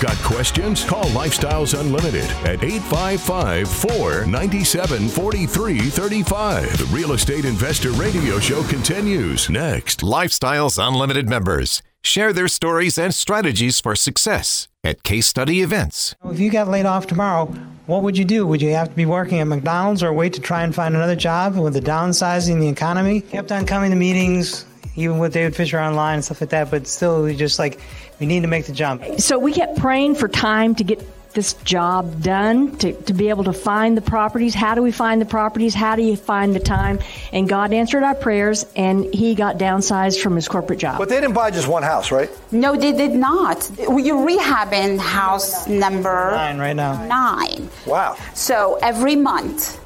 Got 0.00 0.16
questions? 0.18 0.84
Call 0.84 1.06
Lifestyles 1.06 1.78
Unlimited 1.78 2.30
at 2.44 2.62
855 2.62 3.68
497 3.68 5.08
4335. 5.08 6.78
The 6.78 6.84
Real 6.96 7.12
Estate 7.14 7.44
Investor 7.44 7.90
Radio 7.90 8.38
Show 8.38 8.62
continues 8.62 9.50
next. 9.50 10.02
Lifestyles 10.02 10.78
Unlimited 10.80 11.28
members 11.28 11.82
share 12.00 12.32
their 12.32 12.46
stories 12.46 12.96
and 12.96 13.12
strategies 13.12 13.80
for 13.80 13.96
success 13.96 14.68
at 14.84 15.02
case 15.02 15.26
study 15.26 15.62
events. 15.62 16.14
If 16.26 16.38
you 16.38 16.52
got 16.52 16.68
laid 16.68 16.86
off 16.86 17.08
tomorrow, 17.08 17.46
what 17.86 18.04
would 18.04 18.16
you 18.16 18.24
do? 18.24 18.46
Would 18.46 18.62
you 18.62 18.74
have 18.74 18.90
to 18.90 18.94
be 18.94 19.04
working 19.04 19.40
at 19.40 19.48
McDonald's 19.48 20.04
or 20.04 20.12
wait 20.12 20.32
to 20.34 20.40
try 20.40 20.62
and 20.62 20.72
find 20.72 20.94
another 20.94 21.16
job 21.16 21.56
with 21.56 21.74
the 21.74 21.80
downsizing 21.80 22.60
the 22.60 22.68
economy? 22.68 23.20
Kept 23.20 23.50
on 23.50 23.66
coming 23.66 23.90
to 23.90 23.96
meetings, 23.96 24.64
even 24.94 25.18
with 25.18 25.32
David 25.32 25.56
Fisher 25.56 25.80
online 25.80 26.14
and 26.14 26.24
stuff 26.24 26.40
like 26.40 26.50
that, 26.50 26.70
but 26.70 26.86
still, 26.86 27.32
just 27.34 27.58
like, 27.58 27.80
we 28.20 28.26
need 28.26 28.40
to 28.40 28.48
make 28.48 28.66
the 28.66 28.72
jump. 28.72 29.04
So 29.20 29.38
we 29.38 29.52
kept 29.52 29.78
praying 29.78 30.16
for 30.16 30.28
time 30.28 30.74
to 30.76 30.84
get 30.84 31.00
this 31.34 31.52
job 31.62 32.22
done, 32.22 32.74
to, 32.78 32.92
to 33.02 33.12
be 33.12 33.28
able 33.28 33.44
to 33.44 33.52
find 33.52 33.96
the 33.96 34.00
properties. 34.00 34.54
How 34.54 34.74
do 34.74 34.82
we 34.82 34.90
find 34.90 35.20
the 35.20 35.26
properties? 35.26 35.72
How 35.74 35.94
do 35.94 36.02
you 36.02 36.16
find 36.16 36.54
the 36.54 36.58
time? 36.58 36.98
And 37.32 37.48
God 37.48 37.72
answered 37.72 38.02
our 38.02 38.14
prayers, 38.14 38.64
and 38.74 39.04
he 39.14 39.34
got 39.36 39.56
downsized 39.58 40.20
from 40.20 40.34
his 40.34 40.48
corporate 40.48 40.80
job. 40.80 40.98
But 40.98 41.10
they 41.10 41.20
didn't 41.20 41.34
buy 41.34 41.50
just 41.52 41.68
one 41.68 41.82
house, 41.84 42.10
right? 42.10 42.30
No, 42.50 42.74
they 42.74 42.92
did 42.92 43.12
not. 43.12 43.70
You're 43.78 44.26
rehabbing 44.26 44.98
house 44.98 45.68
number 45.68 46.30
Nine 46.32 46.58
right 46.58 46.74
now. 46.74 47.06
nine. 47.06 47.68
Wow. 47.86 48.16
So 48.34 48.78
every 48.82 49.14
month, 49.14 49.78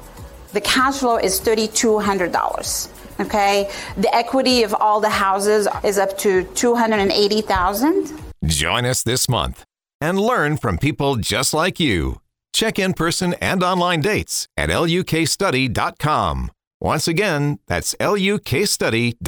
the 0.53 0.61
cash 0.61 0.99
flow 0.99 1.17
is 1.17 1.39
$3,200. 1.41 2.89
Okay, 3.19 3.69
the 3.97 4.13
equity 4.13 4.63
of 4.63 4.73
all 4.73 4.99
the 4.99 5.09
houses 5.09 5.67
is 5.83 5.97
up 5.97 6.17
to 6.19 6.43
280,000. 6.43 8.11
Join 8.45 8.85
us 8.85 9.03
this 9.03 9.29
month 9.29 9.63
and 10.01 10.19
learn 10.19 10.57
from 10.57 10.77
people 10.77 11.15
just 11.15 11.53
like 11.53 11.79
you. 11.79 12.19
Check 12.53 12.77
in 12.77 12.93
person 12.93 13.33
and 13.35 13.63
online 13.63 14.01
dates 14.01 14.47
at 14.57 14.69
lukstudy.com. 14.69 16.51
Once 16.79 17.07
again, 17.07 17.59
that's 17.67 17.95
lukstudy.com. 17.95 19.21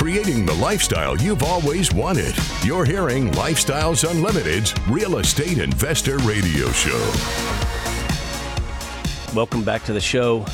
Creating 0.00 0.46
the 0.46 0.54
lifestyle 0.54 1.14
you've 1.18 1.42
always 1.42 1.92
wanted. 1.92 2.34
You're 2.64 2.86
hearing 2.86 3.30
Lifestyles 3.32 4.08
Unlimited's 4.08 4.72
Real 4.88 5.18
Estate 5.18 5.58
Investor 5.58 6.16
Radio 6.20 6.70
Show. 6.70 6.98
Welcome 9.34 9.62
back 9.62 9.84
to 9.84 9.92
the 9.92 10.00
show. 10.00 10.46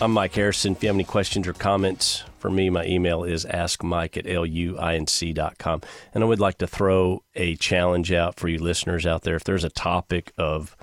I'm 0.00 0.12
Mike 0.12 0.32
Harrison. 0.32 0.74
If 0.74 0.82
you 0.84 0.90
have 0.90 0.94
any 0.94 1.02
questions 1.02 1.48
or 1.48 1.54
comments 1.54 2.22
for 2.38 2.48
me, 2.48 2.70
my 2.70 2.84
email 2.84 3.24
is 3.24 3.44
askmike 3.46 4.16
at 4.16 4.26
luinc.com. 4.26 5.80
And 6.14 6.22
I 6.22 6.26
would 6.28 6.38
like 6.38 6.58
to 6.58 6.68
throw 6.68 7.24
a 7.34 7.56
challenge 7.56 8.12
out 8.12 8.38
for 8.38 8.46
you 8.46 8.58
listeners 8.58 9.04
out 9.06 9.22
there. 9.22 9.34
If 9.34 9.42
there's 9.42 9.64
a 9.64 9.70
topic 9.70 10.30
of 10.38 10.76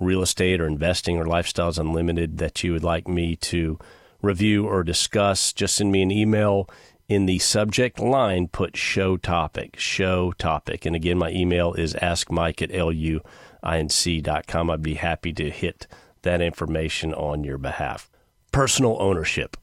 real 0.00 0.20
estate 0.20 0.60
or 0.60 0.66
investing 0.66 1.16
or 1.16 1.26
lifestyles 1.26 1.78
unlimited 1.78 2.38
that 2.38 2.64
you 2.64 2.72
would 2.72 2.82
like 2.82 3.06
me 3.06 3.36
to 3.36 3.78
review 4.20 4.66
or 4.66 4.82
discuss, 4.82 5.52
just 5.52 5.76
send 5.76 5.92
me 5.92 6.02
an 6.02 6.10
email. 6.10 6.68
In 7.06 7.26
the 7.26 7.38
subject 7.38 8.00
line, 8.00 8.48
put 8.48 8.76
show 8.76 9.18
topic, 9.18 9.78
show 9.78 10.32
topic. 10.32 10.86
And 10.86 10.96
again, 10.96 11.18
my 11.18 11.30
email 11.30 11.74
is 11.74 11.92
askmike 11.94 12.62
at 12.62 12.70
luinc.com. 12.70 14.70
I'd 14.70 14.82
be 14.82 14.94
happy 14.94 15.32
to 15.34 15.50
hit 15.50 15.86
that 16.22 16.40
information 16.40 17.12
on 17.12 17.44
your 17.44 17.58
behalf. 17.58 18.10
Personal 18.52 18.96
ownership. 19.00 19.58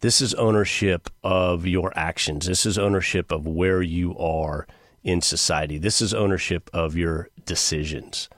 This 0.00 0.20
is 0.20 0.34
ownership 0.34 1.10
of 1.24 1.66
your 1.66 1.92
actions. 1.96 2.46
This 2.46 2.64
is 2.64 2.78
ownership 2.78 3.32
of 3.32 3.46
where 3.46 3.82
you 3.82 4.16
are 4.16 4.66
in 5.02 5.20
society. 5.20 5.78
This 5.78 6.00
is 6.00 6.14
ownership 6.14 6.70
of 6.72 6.96
your 6.96 7.28
decisions. 7.44 8.28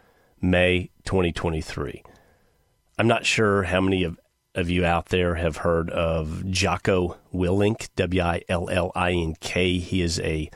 May 0.40 0.90
2023. 1.04 2.02
I'm 2.98 3.08
not 3.08 3.26
sure 3.26 3.64
how 3.64 3.82
many 3.82 4.04
of, 4.04 4.18
of 4.56 4.68
you 4.68 4.84
out 4.84 5.06
there 5.10 5.36
have 5.36 5.58
heard 5.58 5.90
of 5.90 6.50
Jocko 6.50 7.16
Willink, 7.32 7.88
W 7.94 8.20
I 8.20 8.42
L 8.48 8.68
L 8.68 8.90
I 8.94 9.12
N 9.12 9.36
K. 9.38 9.78
He 9.78 10.02
is 10.02 10.18
a 10.20 10.50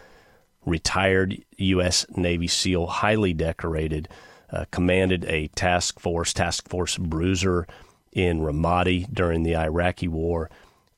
retired 0.66 1.44
U.S. 1.56 2.06
Navy 2.16 2.48
SEAL, 2.48 2.86
highly 2.86 3.32
decorated 3.32 4.08
uh, 4.52 4.64
commanded 4.70 5.24
a 5.26 5.48
task 5.48 6.00
force, 6.00 6.32
Task 6.32 6.68
Force 6.68 6.96
Bruiser, 6.96 7.66
in 8.12 8.40
Ramadi 8.40 9.12
during 9.12 9.44
the 9.44 9.56
Iraqi 9.56 10.08
War, 10.08 10.50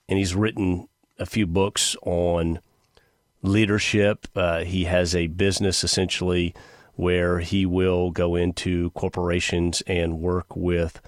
and 0.08 0.18
he's 0.18 0.34
written 0.34 0.88
a 1.18 1.26
few 1.26 1.46
books 1.46 1.94
on 2.02 2.60
leadership. 3.42 4.26
Uh, 4.34 4.64
he 4.64 4.84
has 4.84 5.14
a 5.14 5.26
business 5.26 5.84
essentially 5.84 6.54
where 6.94 7.40
he 7.40 7.66
will 7.66 8.10
go 8.10 8.34
into 8.34 8.90
corporations 8.90 9.82
and 9.86 10.20
work 10.20 10.56
with 10.56 11.00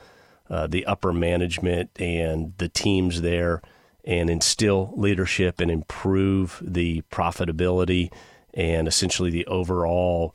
uh, 0.50 0.66
the 0.66 0.86
upper 0.86 1.12
management 1.12 1.90
and 1.96 2.54
the 2.58 2.68
teams 2.68 3.22
there 3.22 3.62
and 4.04 4.28
instill 4.28 4.92
leadership 4.96 5.60
and 5.60 5.70
improve 5.70 6.62
the 6.64 7.02
profitability 7.10 8.12
and 8.52 8.86
essentially 8.86 9.30
the 9.30 9.46
overall 9.46 10.34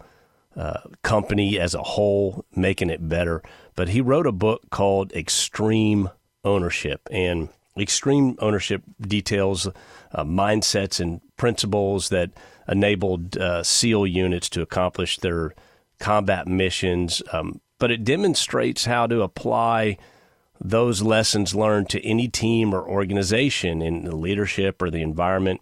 uh, 0.56 0.80
company 1.04 1.60
as 1.60 1.74
a 1.74 1.84
whole, 1.84 2.44
making 2.56 2.90
it 2.90 3.08
better. 3.08 3.42
But 3.76 3.90
he 3.90 4.02
wrote 4.02 4.28
a 4.28 4.32
book 4.32 4.64
called 4.72 5.14
Extreme 5.14 6.10
ownership. 6.44 7.08
And 7.12 7.50
extreme 7.78 8.36
ownership 8.40 8.82
details 9.00 9.68
uh, 9.68 10.24
mindsets 10.24 11.00
and 11.00 11.22
principles 11.38 12.10
that 12.10 12.32
enabled 12.68 13.38
uh, 13.38 13.64
SEAL 13.64 14.08
units 14.08 14.50
to 14.50 14.62
accomplish 14.62 15.18
their 15.18 15.54
combat 16.00 16.48
missions. 16.48 17.22
Um, 17.32 17.62
but 17.80 17.92
it 17.92 18.04
demonstrates 18.04 18.86
how 18.86 19.08
to 19.08 19.22
apply 19.22 19.98
those 20.62 21.02
lessons 21.02 21.56
learned 21.56 21.90
to 21.90 22.06
any 22.06 22.28
team 22.28 22.74
or 22.74 22.88
organization 22.88 23.82
in 23.82 24.04
the 24.04 24.16
leadership 24.16 24.82
or 24.82 24.90
the 24.90 25.02
environment. 25.02 25.62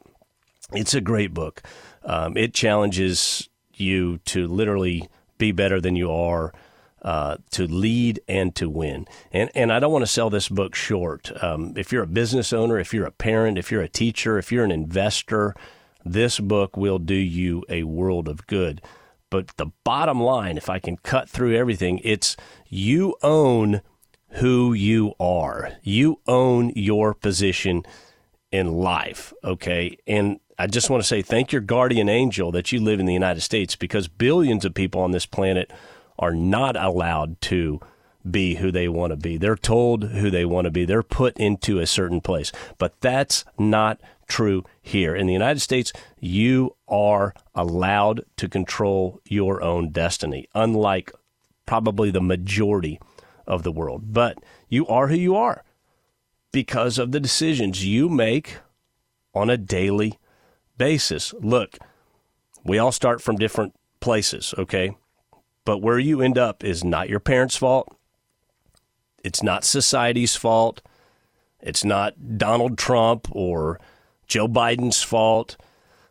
It's 0.73 0.95
a 0.95 1.01
great 1.01 1.33
book. 1.33 1.61
Um, 2.03 2.35
it 2.35 2.53
challenges 2.53 3.47
you 3.73 4.17
to 4.25 4.47
literally 4.47 5.07
be 5.37 5.51
better 5.51 5.79
than 5.79 5.95
you 5.95 6.11
are, 6.11 6.51
uh, 7.03 7.37
to 7.51 7.67
lead 7.67 8.19
and 8.27 8.55
to 8.55 8.67
win. 8.69 9.05
And 9.31 9.51
and 9.53 9.71
I 9.71 9.79
don't 9.79 9.91
want 9.91 10.03
to 10.03 10.11
sell 10.11 10.29
this 10.29 10.49
book 10.49 10.73
short. 10.73 11.31
Um, 11.43 11.73
if 11.77 11.91
you're 11.91 12.03
a 12.03 12.07
business 12.07 12.51
owner, 12.51 12.79
if 12.79 12.93
you're 12.93 13.05
a 13.05 13.11
parent, 13.11 13.57
if 13.57 13.71
you're 13.71 13.83
a 13.83 13.89
teacher, 13.89 14.39
if 14.39 14.51
you're 14.51 14.65
an 14.65 14.71
investor, 14.71 15.55
this 16.03 16.39
book 16.39 16.75
will 16.75 16.99
do 16.99 17.13
you 17.13 17.63
a 17.69 17.83
world 17.83 18.27
of 18.27 18.47
good. 18.47 18.81
But 19.29 19.55
the 19.57 19.67
bottom 19.83 20.21
line, 20.21 20.57
if 20.57 20.69
I 20.69 20.79
can 20.79 20.97
cut 20.97 21.29
through 21.29 21.55
everything, 21.55 21.99
it's 22.03 22.37
you 22.67 23.15
own 23.21 23.81
who 24.29 24.73
you 24.73 25.13
are. 25.19 25.73
You 25.83 26.19
own 26.27 26.71
your 26.75 27.13
position 27.13 27.83
in 28.51 28.73
life, 28.73 29.33
okay? 29.43 29.97
And 30.07 30.39
I 30.57 30.67
just 30.67 30.89
want 30.89 31.03
to 31.03 31.07
say 31.07 31.21
thank 31.21 31.51
your 31.51 31.61
guardian 31.61 32.09
angel 32.09 32.51
that 32.51 32.71
you 32.71 32.79
live 32.79 32.99
in 32.99 33.05
the 33.05 33.13
United 33.13 33.41
States 33.41 33.75
because 33.75 34.07
billions 34.07 34.65
of 34.65 34.73
people 34.73 35.01
on 35.01 35.11
this 35.11 35.25
planet 35.25 35.71
are 36.17 36.33
not 36.33 36.75
allowed 36.75 37.39
to 37.41 37.79
be 38.31 38.55
who 38.55 38.71
they 38.71 38.87
want 38.87 39.11
to 39.11 39.17
be. 39.17 39.37
They're 39.37 39.55
told 39.55 40.05
who 40.05 40.29
they 40.29 40.45
want 40.45 40.65
to 40.65 40.71
be. 40.71 40.85
They're 40.85 41.03
put 41.03 41.37
into 41.37 41.79
a 41.79 41.87
certain 41.87 42.21
place. 42.21 42.51
But 42.77 42.99
that's 43.01 43.45
not 43.57 43.99
true 44.27 44.63
here. 44.81 45.15
In 45.15 45.27
the 45.27 45.33
United 45.33 45.59
States, 45.59 45.93
you 46.19 46.75
are 46.87 47.33
allowed 47.55 48.23
to 48.37 48.49
control 48.49 49.21
your 49.25 49.61
own 49.61 49.91
destiny, 49.91 50.47
unlike 50.53 51.11
probably 51.65 52.11
the 52.11 52.21
majority 52.21 52.99
of 53.45 53.63
the 53.63 53.71
world. 53.71 54.13
But 54.13 54.37
you 54.69 54.87
are 54.87 55.07
who 55.07 55.15
you 55.15 55.35
are 55.35 55.63
because 56.51 56.97
of 56.97 57.11
the 57.11 57.19
decisions 57.19 57.85
you 57.85 58.09
make 58.09 58.57
on 59.33 59.49
a 59.49 59.57
daily 59.57 60.17
basis. 60.77 61.33
Look, 61.39 61.77
we 62.63 62.77
all 62.77 62.91
start 62.91 63.21
from 63.21 63.35
different 63.37 63.75
places, 63.99 64.53
okay? 64.57 64.95
But 65.65 65.79
where 65.79 65.99
you 65.99 66.21
end 66.21 66.37
up 66.37 66.63
is 66.63 66.83
not 66.83 67.09
your 67.09 67.19
parents' 67.19 67.57
fault. 67.57 67.96
It's 69.27 69.43
not 69.43 69.65
society's 69.65 70.37
fault. 70.37 70.81
It's 71.59 71.83
not 71.83 72.37
Donald 72.37 72.77
Trump 72.77 73.27
or 73.29 73.77
Joe 74.25 74.47
Biden's 74.47 75.03
fault. 75.03 75.57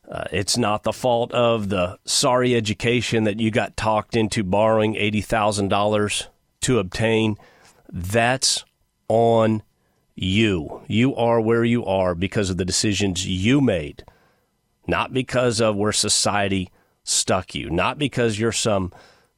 Uh, 0.06 0.24
it's 0.30 0.58
not 0.58 0.82
the 0.82 0.92
fault 0.92 1.32
of 1.32 1.70
the 1.70 1.98
sorry 2.04 2.54
education 2.54 3.24
that 3.24 3.40
you 3.40 3.50
got 3.50 3.74
talked 3.74 4.14
into 4.16 4.44
borrowing 4.44 4.96
$80,000 4.96 6.26
to 6.60 6.78
obtain. 6.78 7.36
That's 7.90 8.66
on 9.08 9.62
you. 10.14 10.82
You 10.86 11.16
are 11.16 11.40
where 11.40 11.64
you 11.64 11.86
are 11.86 12.14
because 12.14 12.50
of 12.50 12.58
the 12.58 12.66
decisions 12.66 13.26
you 13.26 13.62
made, 13.62 14.04
not 14.86 15.14
because 15.14 15.62
of 15.62 15.74
where 15.74 15.90
society 15.90 16.70
stuck 17.02 17.54
you, 17.54 17.70
not 17.70 17.98
because 17.98 18.38
you're 18.38 18.52
some 18.52 18.92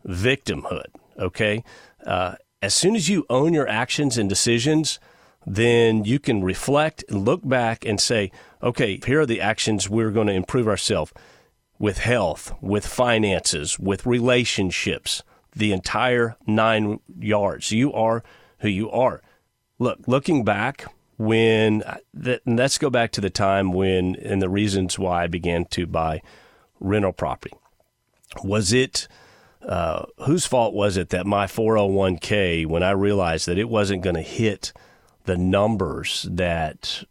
victimhood. 0.04 0.88
Okay? 1.16 1.62
Uh, 2.04 2.34
as 2.60 2.74
soon 2.74 2.96
as 2.96 3.08
you 3.08 3.24
own 3.30 3.52
your 3.52 3.68
actions 3.68 4.18
and 4.18 4.28
decisions, 4.28 4.98
then 5.46 6.04
you 6.04 6.18
can 6.18 6.42
reflect 6.42 7.04
and 7.08 7.24
look 7.24 7.46
back 7.46 7.84
and 7.84 8.00
say, 8.00 8.30
okay, 8.62 9.00
here 9.06 9.20
are 9.20 9.26
the 9.26 9.40
actions 9.40 9.88
we're 9.88 10.10
going 10.10 10.26
to 10.26 10.32
improve 10.32 10.68
ourselves 10.68 11.12
with 11.78 11.98
health, 11.98 12.52
with 12.60 12.86
finances, 12.86 13.78
with 13.78 14.04
relationships, 14.04 15.22
the 15.54 15.72
entire 15.72 16.36
nine 16.46 17.00
yards. 17.18 17.70
You 17.70 17.92
are 17.92 18.22
who 18.58 18.68
you 18.68 18.90
are. 18.90 19.22
Look, 19.78 20.00
looking 20.06 20.44
back, 20.44 20.92
when 21.16 21.82
uh, 21.82 21.98
that, 22.14 22.42
let's 22.46 22.78
go 22.78 22.90
back 22.90 23.12
to 23.12 23.20
the 23.20 23.30
time 23.30 23.72
when 23.72 24.16
and 24.16 24.42
the 24.42 24.48
reasons 24.48 24.98
why 24.98 25.24
I 25.24 25.26
began 25.28 25.64
to 25.66 25.86
buy 25.86 26.22
rental 26.80 27.12
property. 27.12 27.54
Was 28.42 28.72
it 28.72 29.08
uh, 29.66 30.06
whose 30.24 30.46
fault 30.46 30.74
was 30.74 30.96
it 30.96 31.10
that 31.10 31.26
my 31.26 31.46
401k, 31.46 32.66
when 32.66 32.82
I 32.82 32.90
realized 32.90 33.46
that 33.46 33.58
it 33.58 33.68
wasn't 33.68 34.02
going 34.02 34.16
to 34.16 34.22
hit 34.22 34.72
the 35.24 35.36
numbers 35.36 36.26
that 36.30 37.04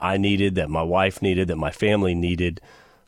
I 0.00 0.16
needed, 0.16 0.54
that 0.54 0.70
my 0.70 0.82
wife 0.82 1.20
needed, 1.20 1.48
that 1.48 1.56
my 1.56 1.70
family 1.70 2.14
needed, 2.14 2.60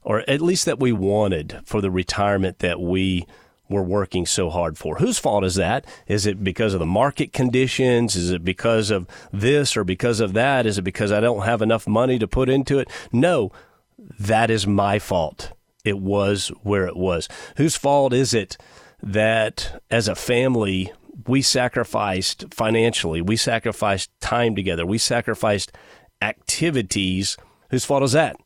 or 0.02 0.28
at 0.28 0.40
least 0.40 0.64
that 0.66 0.80
we 0.80 0.92
wanted 0.92 1.60
for 1.64 1.80
the 1.80 1.90
retirement 1.90 2.58
that 2.58 2.80
we 2.80 3.26
were 3.68 3.82
working 3.82 4.26
so 4.26 4.50
hard 4.50 4.76
for. 4.76 4.96
Whose 4.96 5.18
fault 5.18 5.44
is 5.44 5.54
that? 5.54 5.86
Is 6.06 6.26
it 6.26 6.44
because 6.44 6.74
of 6.74 6.80
the 6.80 6.86
market 6.86 7.32
conditions? 7.32 8.14
Is 8.14 8.30
it 8.30 8.44
because 8.44 8.90
of 8.90 9.06
this 9.32 9.76
or 9.76 9.84
because 9.84 10.20
of 10.20 10.34
that? 10.34 10.66
Is 10.66 10.78
it 10.78 10.82
because 10.82 11.10
I 11.10 11.20
don't 11.20 11.44
have 11.44 11.62
enough 11.62 11.86
money 11.86 12.18
to 12.18 12.28
put 12.28 12.48
into 12.48 12.78
it? 12.78 12.88
No, 13.10 13.50
that 13.98 14.50
is 14.50 14.66
my 14.66 14.98
fault. 14.98 15.52
It 15.84 15.98
was 15.98 16.48
where 16.62 16.86
it 16.86 16.96
was. 16.96 17.28
Whose 17.56 17.76
fault 17.76 18.12
is 18.12 18.32
it 18.34 18.56
that 19.02 19.82
as 19.90 20.06
a 20.08 20.14
family 20.14 20.92
we 21.26 21.42
sacrificed 21.42 22.52
financially, 22.54 23.20
we 23.20 23.36
sacrificed 23.36 24.10
time 24.20 24.54
together, 24.54 24.86
we 24.86 24.98
sacrificed 24.98 25.72
activities? 26.20 27.36
Whose 27.70 27.84
fault 27.84 28.04
is 28.04 28.12
that? 28.12 28.36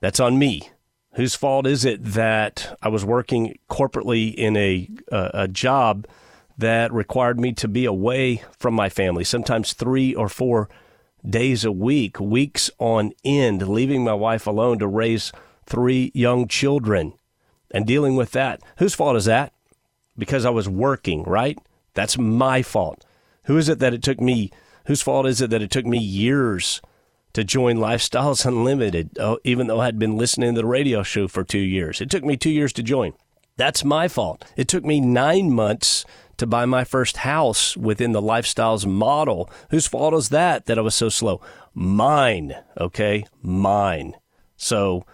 That's 0.00 0.20
on 0.20 0.38
me. 0.38 0.70
Whose 1.14 1.34
fault 1.34 1.66
is 1.66 1.84
it 1.84 2.02
that 2.02 2.78
I 2.82 2.88
was 2.88 3.04
working 3.04 3.58
corporately 3.70 4.34
in 4.34 4.56
a 4.56 4.88
a 5.10 5.48
job 5.48 6.06
that 6.58 6.92
required 6.92 7.38
me 7.38 7.52
to 7.52 7.68
be 7.68 7.84
away 7.84 8.42
from 8.58 8.74
my 8.74 8.88
family, 8.88 9.24
sometimes 9.24 9.72
three 9.72 10.14
or 10.14 10.28
four 10.28 10.68
days 11.28 11.64
a 11.64 11.72
week, 11.72 12.20
weeks 12.20 12.70
on 12.78 13.12
end, 13.24 13.68
leaving 13.68 14.04
my 14.04 14.14
wife 14.14 14.46
alone 14.46 14.78
to 14.78 14.86
raise 14.86 15.32
three 15.66 16.10
young 16.14 16.48
children 16.48 17.12
and 17.70 17.86
dealing 17.86 18.16
with 18.16 18.32
that. 18.32 18.60
Whose 18.78 18.94
fault 18.94 19.16
is 19.16 19.24
that? 19.26 19.52
Because 20.16 20.44
I 20.44 20.50
was 20.50 20.68
working, 20.68 21.22
right? 21.24 21.58
That's 21.94 22.16
my 22.16 22.62
fault. 22.62 23.04
Who 23.44 23.58
is 23.58 23.68
it 23.68 23.78
that 23.80 23.94
it 23.94 24.02
took 24.02 24.20
me? 24.20 24.50
Whose 24.86 25.02
fault 25.02 25.26
is 25.26 25.40
it 25.40 25.50
that 25.50 25.62
it 25.62 25.70
took 25.70 25.86
me 25.86 25.98
years 25.98 26.80
to 27.32 27.44
join 27.44 27.76
Lifestyles 27.76 28.46
Unlimited, 28.46 29.18
oh, 29.18 29.38
even 29.44 29.66
though 29.66 29.80
I 29.80 29.86
had 29.86 29.98
been 29.98 30.16
listening 30.16 30.54
to 30.54 30.60
the 30.60 30.66
radio 30.66 31.02
show 31.02 31.28
for 31.28 31.44
two 31.44 31.58
years? 31.58 32.00
It 32.00 32.10
took 32.10 32.24
me 32.24 32.36
two 32.36 32.50
years 32.50 32.72
to 32.74 32.82
join. 32.82 33.12
That's 33.56 33.84
my 33.84 34.08
fault. 34.08 34.44
It 34.56 34.68
took 34.68 34.84
me 34.84 35.00
nine 35.00 35.50
months 35.50 36.04
to 36.36 36.46
buy 36.46 36.66
my 36.66 36.84
first 36.84 37.18
house 37.18 37.76
within 37.76 38.12
the 38.12 38.20
Lifestyles 38.20 38.86
model. 38.86 39.50
Whose 39.70 39.86
fault 39.86 40.14
is 40.14 40.28
that 40.28 40.66
that 40.66 40.78
I 40.78 40.82
was 40.82 40.94
so 40.94 41.08
slow? 41.08 41.40
Mine, 41.74 42.54
okay? 42.78 43.24
Mine. 43.42 44.14
So 44.56 45.06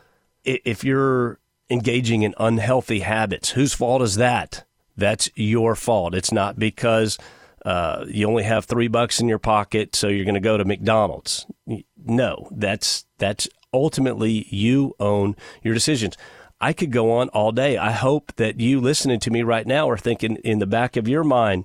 if 0.44 0.84
you're 0.84 1.38
engaging 1.70 2.22
in 2.22 2.34
unhealthy 2.38 3.00
habits, 3.00 3.50
whose 3.50 3.74
fault 3.74 4.02
is 4.02 4.16
that? 4.16 4.64
That's 4.96 5.30
your 5.34 5.74
fault. 5.74 6.14
It's 6.14 6.32
not 6.32 6.58
because 6.58 7.18
uh, 7.64 8.04
you 8.08 8.28
only 8.28 8.42
have 8.42 8.64
three 8.64 8.88
bucks 8.88 9.20
in 9.20 9.28
your 9.28 9.38
pocket, 9.38 9.94
so 9.94 10.08
you're 10.08 10.24
going 10.24 10.34
to 10.34 10.40
go 10.40 10.56
to 10.56 10.64
McDonald's. 10.64 11.46
No, 12.04 12.48
that's 12.50 13.06
that's 13.18 13.48
ultimately 13.72 14.46
you 14.50 14.94
own 15.00 15.36
your 15.62 15.74
decisions. 15.74 16.16
I 16.60 16.72
could 16.72 16.92
go 16.92 17.12
on 17.12 17.28
all 17.30 17.52
day. 17.52 17.76
I 17.76 17.92
hope 17.92 18.34
that 18.36 18.60
you 18.60 18.80
listening 18.80 19.20
to 19.20 19.30
me 19.30 19.42
right 19.42 19.66
now 19.66 19.88
are 19.88 19.98
thinking 19.98 20.36
in 20.36 20.58
the 20.58 20.66
back 20.66 20.96
of 20.96 21.08
your 21.08 21.24
mind, 21.24 21.64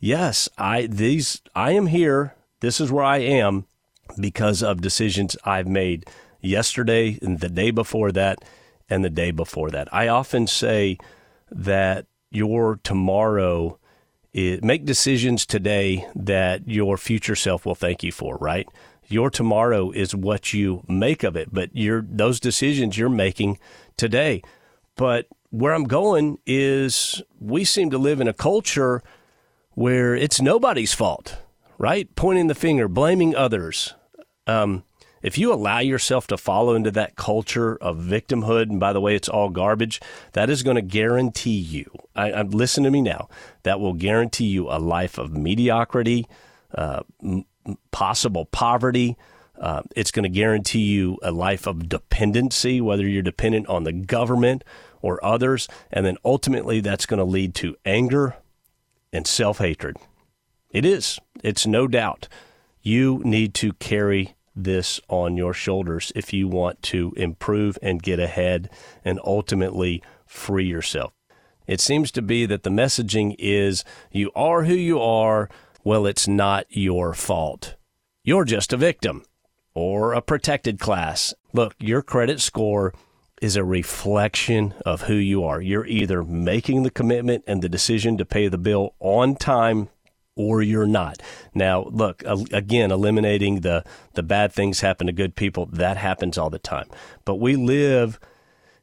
yes, 0.00 0.48
I 0.56 0.86
these 0.86 1.42
I 1.54 1.72
am 1.72 1.86
here. 1.86 2.34
This 2.60 2.80
is 2.80 2.92
where 2.92 3.04
I 3.04 3.18
am 3.18 3.66
because 4.18 4.62
of 4.62 4.80
decisions 4.80 5.36
I've 5.44 5.68
made 5.68 6.08
yesterday 6.40 7.18
and 7.22 7.40
the 7.40 7.48
day 7.48 7.70
before 7.70 8.12
that 8.12 8.38
and 8.88 9.04
the 9.04 9.10
day 9.10 9.30
before 9.30 9.70
that. 9.70 9.92
I 9.92 10.08
often 10.08 10.46
say 10.46 10.98
that 11.50 12.06
your 12.30 12.78
tomorrow 12.82 13.78
is, 14.32 14.62
make 14.62 14.84
decisions 14.84 15.46
today 15.46 16.06
that 16.14 16.68
your 16.68 16.96
future 16.96 17.36
self 17.36 17.66
will 17.66 17.74
thank 17.74 18.02
you 18.02 18.12
for, 18.12 18.36
right? 18.36 18.68
Your 19.08 19.30
tomorrow 19.30 19.90
is 19.90 20.14
what 20.14 20.52
you 20.52 20.84
make 20.86 21.22
of 21.22 21.36
it, 21.36 21.48
but 21.52 21.70
your 21.74 22.04
those 22.08 22.40
decisions 22.40 22.98
you're 22.98 23.08
making 23.08 23.58
today. 23.96 24.42
But 24.96 25.26
where 25.50 25.72
I'm 25.72 25.84
going 25.84 26.38
is 26.44 27.22
we 27.40 27.64
seem 27.64 27.90
to 27.90 27.98
live 27.98 28.20
in 28.20 28.28
a 28.28 28.34
culture 28.34 29.02
where 29.70 30.14
it's 30.14 30.42
nobody's 30.42 30.92
fault, 30.92 31.38
right? 31.78 32.14
Pointing 32.16 32.48
the 32.48 32.54
finger, 32.54 32.86
blaming 32.86 33.34
others. 33.34 33.94
Um, 34.46 34.84
if 35.22 35.38
you 35.38 35.52
allow 35.52 35.78
yourself 35.80 36.26
to 36.28 36.36
follow 36.36 36.74
into 36.74 36.90
that 36.92 37.16
culture 37.16 37.76
of 37.76 37.98
victimhood, 37.98 38.70
and 38.70 38.80
by 38.80 38.92
the 38.92 39.00
way, 39.00 39.14
it's 39.14 39.28
all 39.28 39.48
garbage, 39.48 40.00
that 40.32 40.50
is 40.50 40.62
going 40.62 40.76
to 40.76 40.82
guarantee 40.82 41.58
you, 41.58 41.90
I, 42.14 42.32
I, 42.32 42.42
listen 42.42 42.84
to 42.84 42.90
me 42.90 43.02
now, 43.02 43.28
that 43.62 43.80
will 43.80 43.94
guarantee 43.94 44.46
you 44.46 44.68
a 44.68 44.78
life 44.78 45.18
of 45.18 45.32
mediocrity, 45.32 46.26
uh, 46.74 47.02
m- 47.22 47.44
possible 47.90 48.46
poverty. 48.46 49.16
Uh, 49.60 49.82
it's 49.96 50.12
going 50.12 50.22
to 50.22 50.28
guarantee 50.28 50.84
you 50.84 51.18
a 51.22 51.32
life 51.32 51.66
of 51.66 51.88
dependency, 51.88 52.80
whether 52.80 53.06
you're 53.06 53.22
dependent 53.22 53.66
on 53.66 53.84
the 53.84 53.92
government 53.92 54.62
or 55.02 55.24
others. 55.24 55.68
And 55.90 56.06
then 56.06 56.16
ultimately, 56.24 56.80
that's 56.80 57.06
going 57.06 57.18
to 57.18 57.24
lead 57.24 57.54
to 57.56 57.76
anger 57.84 58.36
and 59.12 59.26
self 59.26 59.58
hatred. 59.58 59.96
It 60.70 60.84
is. 60.84 61.18
It's 61.42 61.66
no 61.66 61.88
doubt. 61.88 62.28
You 62.82 63.20
need 63.24 63.54
to 63.54 63.72
carry 63.74 64.34
this 64.64 65.00
on 65.08 65.36
your 65.36 65.54
shoulders 65.54 66.12
if 66.14 66.32
you 66.32 66.48
want 66.48 66.82
to 66.82 67.12
improve 67.16 67.78
and 67.82 68.02
get 68.02 68.18
ahead 68.18 68.70
and 69.04 69.20
ultimately 69.24 70.02
free 70.26 70.66
yourself. 70.66 71.12
It 71.66 71.80
seems 71.80 72.10
to 72.12 72.22
be 72.22 72.46
that 72.46 72.62
the 72.62 72.70
messaging 72.70 73.36
is 73.38 73.84
you 74.10 74.30
are 74.34 74.64
who 74.64 74.74
you 74.74 75.00
are. 75.00 75.50
Well, 75.84 76.06
it's 76.06 76.26
not 76.26 76.66
your 76.70 77.14
fault. 77.14 77.76
You're 78.24 78.44
just 78.44 78.72
a 78.72 78.76
victim 78.76 79.24
or 79.74 80.12
a 80.12 80.22
protected 80.22 80.80
class. 80.80 81.34
Look, 81.52 81.74
your 81.78 82.02
credit 82.02 82.40
score 82.40 82.94
is 83.40 83.54
a 83.54 83.64
reflection 83.64 84.74
of 84.84 85.02
who 85.02 85.14
you 85.14 85.44
are. 85.44 85.60
You're 85.60 85.86
either 85.86 86.24
making 86.24 86.82
the 86.82 86.90
commitment 86.90 87.44
and 87.46 87.62
the 87.62 87.68
decision 87.68 88.18
to 88.18 88.24
pay 88.24 88.48
the 88.48 88.58
bill 88.58 88.94
on 88.98 89.36
time 89.36 89.88
or 90.38 90.62
you're 90.62 90.86
not. 90.86 91.20
Now, 91.52 91.84
look, 91.90 92.22
again, 92.52 92.90
eliminating 92.90 93.60
the 93.60 93.84
the 94.14 94.22
bad 94.22 94.52
things 94.52 94.80
happen 94.80 95.08
to 95.08 95.12
good 95.12 95.34
people, 95.34 95.66
that 95.66 95.98
happens 95.98 96.38
all 96.38 96.48
the 96.48 96.58
time. 96.58 96.88
But 97.24 97.36
we 97.36 97.56
live 97.56 98.18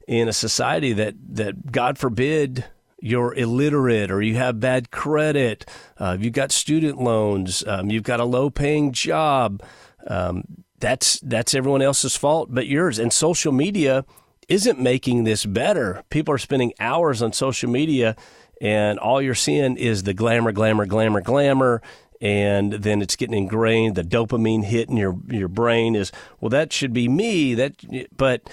in 0.08 0.28
a 0.28 0.34
society 0.34 0.94
that 0.94 1.15
that 1.30 1.72
God 1.72 1.98
forbid 1.98 2.65
you're 3.00 3.34
illiterate 3.34 4.12
or 4.12 4.22
you 4.22 4.36
have 4.36 4.60
bad 4.60 4.91
credit, 4.91 5.65
uh, 5.98 6.18
you've 6.20 6.34
got 6.34 6.52
student 6.52 7.02
loans, 7.02 7.63
um, 7.68 7.89
you've 7.89 8.04
got 8.04 8.20
a 8.20 8.26
low 8.26 8.50
paying 8.50 8.91
job. 8.91 9.63
Um, 10.08 10.44
that's 10.80 11.20
that's 11.22 11.56
everyone 11.56 11.82
else's 11.82 12.18
fault 12.18 12.54
but 12.54 12.68
yours. 12.68 13.00
And 13.00 13.13
social 13.13 13.54
media 13.54 14.06
isn't 14.48 14.80
making 14.80 15.24
this 15.24 15.46
better. 15.46 16.04
People 16.10 16.34
are 16.34 16.40
spending 16.40 16.74
hours 16.80 17.22
on 17.22 17.34
social 17.34 17.70
media, 17.70 18.16
and 18.62 19.00
all 19.00 19.22
you're 19.22 19.36
seeing 19.36 19.78
is 19.78 20.04
the 20.04 20.14
glamour, 20.14 20.52
glamour, 20.52 20.86
glamour, 20.86 21.22
glamour. 21.22 21.82
And 22.22 22.72
then 22.72 23.02
it's 23.02 23.18
getting 23.18 23.38
ingrained. 23.38 23.96
The 23.96 24.04
dopamine 24.04 24.64
hit 24.64 24.90
in 24.90 24.96
your 24.96 25.18
your 25.28 25.50
brain 25.50 25.96
is 25.96 26.12
well. 26.40 26.50
That 26.50 26.72
should 26.72 26.94
be 26.94 27.10
me. 27.10 27.54
That, 27.56 27.76
but 28.16 28.50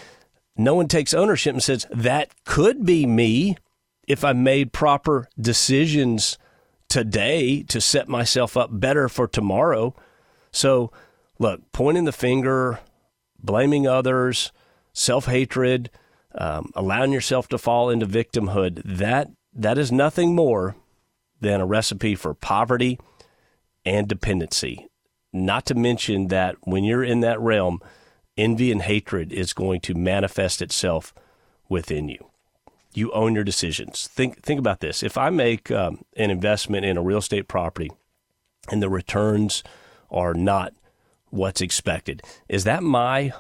no 0.57 0.75
one 0.75 0.89
takes 0.89 1.15
ownership 1.15 1.55
and 1.55 1.63
says 1.63 1.87
that 1.91 2.31
could 2.45 2.85
be 2.85 3.07
me 3.07 3.57
if 4.07 4.25
I 4.25 4.33
made 4.33 4.73
proper 4.73 5.29
decisions 5.41 6.39
today 6.89 7.63
to 7.63 7.81
set 7.81 8.09
myself 8.09 8.57
up 8.57 8.69
better 8.73 9.09
for 9.09 9.27
tomorrow. 9.27 9.95
So, 10.51 10.93
look, 11.39 11.61
pointing 11.73 12.05
the 12.05 12.13
finger, 12.13 12.81
blaming 13.39 13.87
others, 13.87 14.53
self 14.93 15.27
hatred, 15.27 15.91
um, 16.35 16.71
allowing 16.75 17.13
yourself 17.13 17.49
to 17.49 17.59
fall 17.59 17.91
into 17.91 18.07
victimhood, 18.07 18.83
that 18.85 19.31
that 19.55 19.79
is 19.79 19.93
nothing 19.93 20.35
more 20.35 20.77
than 21.41 21.61
a 21.61 21.67
recipe 21.67 22.15
for 22.15 22.35
poverty 22.35 22.99
and 23.85 24.09
dependency. 24.09 24.89
Not 25.33 25.67
to 25.67 25.75
mention 25.75 26.29
that 26.29 26.57
when 26.63 26.85
you're 26.85 27.05
in 27.05 27.21
that 27.21 27.41
realm, 27.41 27.81
envy 28.37 28.71
and 28.71 28.83
hatred 28.83 29.33
is 29.33 29.53
going 29.53 29.81
to 29.83 29.95
manifest 29.95 30.63
itself 30.63 31.15
within 31.69 32.09
you. 32.09 32.31
You 32.95 33.11
own 33.13 33.35
your 33.35 33.45
decisions. 33.45 34.07
Think 34.07 34.43
think 34.43 34.59
about 34.61 34.81
this. 34.81 35.03
If 35.03 35.17
I 35.17 35.31
make 35.31 35.71
um, 35.71 36.05
an 36.17 36.31
investment 36.31 36.85
in 36.85 36.99
a 36.99 37.03
real 37.03 37.19
estate 37.19 37.49
property 37.49 37.91
and 38.71 38.83
the 38.83 38.91
returns 38.91 39.63
are 40.11 40.35
not 40.35 40.75
what's 41.31 41.63
expected, 41.63 42.23
is 42.49 42.65
that 42.65 42.83
my 42.83 43.33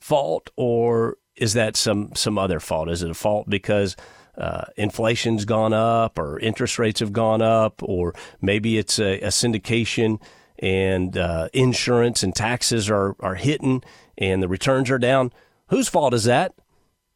fault 0.00 0.50
or 0.56 1.18
is 1.36 1.54
that 1.54 1.76
some 1.76 2.12
some 2.14 2.38
other 2.38 2.60
fault? 2.60 2.90
Is 2.90 3.02
it 3.02 3.10
a 3.10 3.14
fault 3.14 3.48
because 3.48 3.96
uh, 4.36 4.64
inflation's 4.76 5.44
gone 5.44 5.72
up 5.72 6.18
or 6.18 6.38
interest 6.38 6.78
rates 6.78 7.00
have 7.00 7.12
gone 7.12 7.42
up, 7.42 7.82
or 7.82 8.14
maybe 8.40 8.78
it's 8.78 8.98
a, 8.98 9.20
a 9.20 9.28
syndication 9.28 10.20
and 10.58 11.16
uh, 11.16 11.48
insurance 11.52 12.22
and 12.22 12.34
taxes 12.34 12.90
are 12.90 13.16
are 13.20 13.36
hitting 13.36 13.82
and 14.18 14.42
the 14.42 14.48
returns 14.48 14.90
are 14.90 14.98
down? 14.98 15.32
Whose 15.68 15.88
fault 15.88 16.14
is 16.14 16.24
that? 16.24 16.54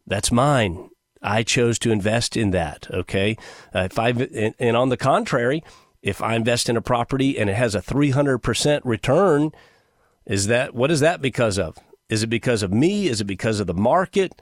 That's 0.06 0.32
mine. 0.32 0.90
I 1.22 1.42
chose 1.42 1.78
to 1.80 1.90
invest 1.90 2.36
in 2.36 2.50
that. 2.50 2.86
Okay, 2.90 3.36
uh, 3.74 3.88
if 3.90 3.98
I 3.98 4.10
and, 4.10 4.54
and 4.58 4.76
on 4.76 4.90
the 4.90 4.96
contrary, 4.96 5.62
if 6.02 6.22
I 6.22 6.34
invest 6.34 6.68
in 6.68 6.76
a 6.76 6.82
property 6.82 7.38
and 7.38 7.48
it 7.48 7.56
has 7.56 7.74
a 7.74 7.82
three 7.82 8.10
hundred 8.10 8.38
percent 8.38 8.84
return, 8.84 9.52
is 10.26 10.46
that 10.46 10.74
what 10.74 10.90
is 10.90 11.00
that 11.00 11.22
because 11.22 11.58
of? 11.58 11.78
Is 12.08 12.22
it 12.22 12.28
because 12.28 12.62
of 12.62 12.72
me? 12.72 13.08
Is 13.08 13.20
it 13.20 13.24
because 13.24 13.60
of 13.60 13.66
the 13.66 13.74
market? 13.74 14.40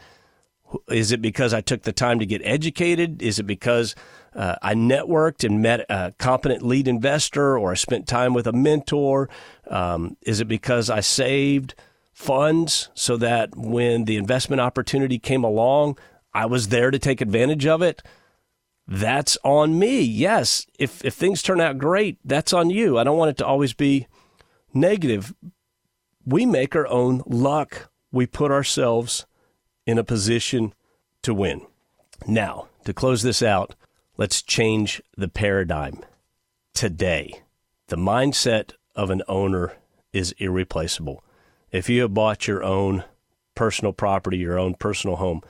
Is 0.88 1.12
it 1.12 1.20
because 1.20 1.53
I 1.53 1.61
took 1.61 1.83
the 1.83 1.92
time 1.92 2.18
to 2.18 2.27
get 2.27 2.40
educated? 2.44 3.22
Is 3.22 3.38
it 3.38 3.44
because 3.44 3.94
uh, 4.35 4.57
I 4.62 4.75
networked 4.75 5.44
and 5.44 5.61
met 5.61 5.85
a 5.90 6.14
competent 6.18 6.62
lead 6.62 6.88
investor 6.88 7.59
or 7.59 7.72
I 7.72 7.75
spent 7.75 8.09
time 8.09 8.35
with 8.35 8.46
a 8.46 8.53
mentor? 8.53 9.29
Um, 9.68 10.16
is 10.22 10.40
it 10.40 10.48
because 10.48 10.88
I 10.90 11.01
saved 11.01 11.75
funds 12.12 12.90
so 12.94 13.16
that 13.18 13.57
when 13.57 14.05
the 14.05 14.16
investment 14.16 14.61
opportunity 14.61 15.18
came 15.18 15.44
along, 15.44 15.98
I 16.35 16.46
was 16.46 16.68
there 16.68 16.90
to 16.90 16.98
take 16.98 17.20
advantage 17.20 17.66
of 17.66 17.83
it? 17.83 18.03
That's 18.87 19.38
on 19.44 19.79
me. 19.79 20.01
Yes. 20.01 20.66
If, 20.79 21.05
if 21.05 21.14
things 21.14 21.42
turn 21.42 21.61
out 21.61 21.79
great, 21.79 22.18
that's 22.25 22.53
on 22.53 22.70
you. 22.70 22.98
I 22.98 23.05
don't 23.05 23.18
want 23.18 23.31
it 23.31 23.37
to 23.38 23.46
always 23.46 23.75
be 23.75 24.07
negative, 24.75 25.35
we 26.27 26.47
make 26.47 26.75
our 26.77 26.87
own 26.87 27.23
luck. 27.27 27.91
We 28.11 28.27
put 28.27 28.51
ourselves 28.51 29.27
in 29.87 29.99
a 29.99 30.05
position 30.05 30.75
to 31.23 31.35
win. 31.35 31.63
Now, 32.27 32.69
to 32.85 32.93
close 32.93 33.23
this 33.23 33.43
out, 33.43 33.75
let's 34.17 34.43
change 34.43 35.03
the 35.17 35.29
paradigm. 35.29 36.05
Today, 36.75 37.43
the 37.89 37.97
mindset 37.97 38.73
of 38.95 39.11
an 39.11 39.23
owner 39.29 39.75
is 40.13 40.35
irreplaceable. 40.39 41.25
If 41.71 41.89
you 41.89 42.03
have 42.03 42.15
bought 42.15 42.47
your 42.47 42.63
own 42.63 43.05
personal 43.55 43.93
property, 43.93 44.39
your 44.39 44.59
own 44.59 44.75
personal 44.75 45.17
home, 45.17 45.43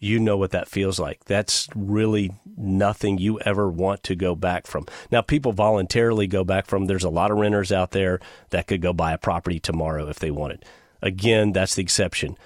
you 0.00 0.18
know 0.18 0.38
what 0.38 0.50
that 0.50 0.68
feels 0.68 0.98
like. 0.98 1.24
That's 1.26 1.68
really 1.76 2.32
nothing 2.56 3.18
you 3.18 3.38
ever 3.40 3.68
want 3.68 4.02
to 4.04 4.16
go 4.16 4.34
back 4.34 4.66
from. 4.66 4.86
Now, 5.12 5.20
people 5.20 5.52
voluntarily 5.52 6.26
go 6.26 6.42
back 6.42 6.66
from. 6.66 6.86
There's 6.86 7.04
a 7.04 7.10
lot 7.10 7.30
of 7.30 7.36
renters 7.36 7.70
out 7.70 7.90
there 7.90 8.18
that 8.48 8.66
could 8.66 8.80
go 8.80 8.94
buy 8.94 9.12
a 9.12 9.18
property 9.18 9.60
tomorrow 9.60 10.08
if 10.08 10.18
they 10.18 10.30
wanted. 10.30 10.64
Again, 11.02 11.52
that's 11.52 11.74
the 11.74 11.82
exception. 11.82 12.36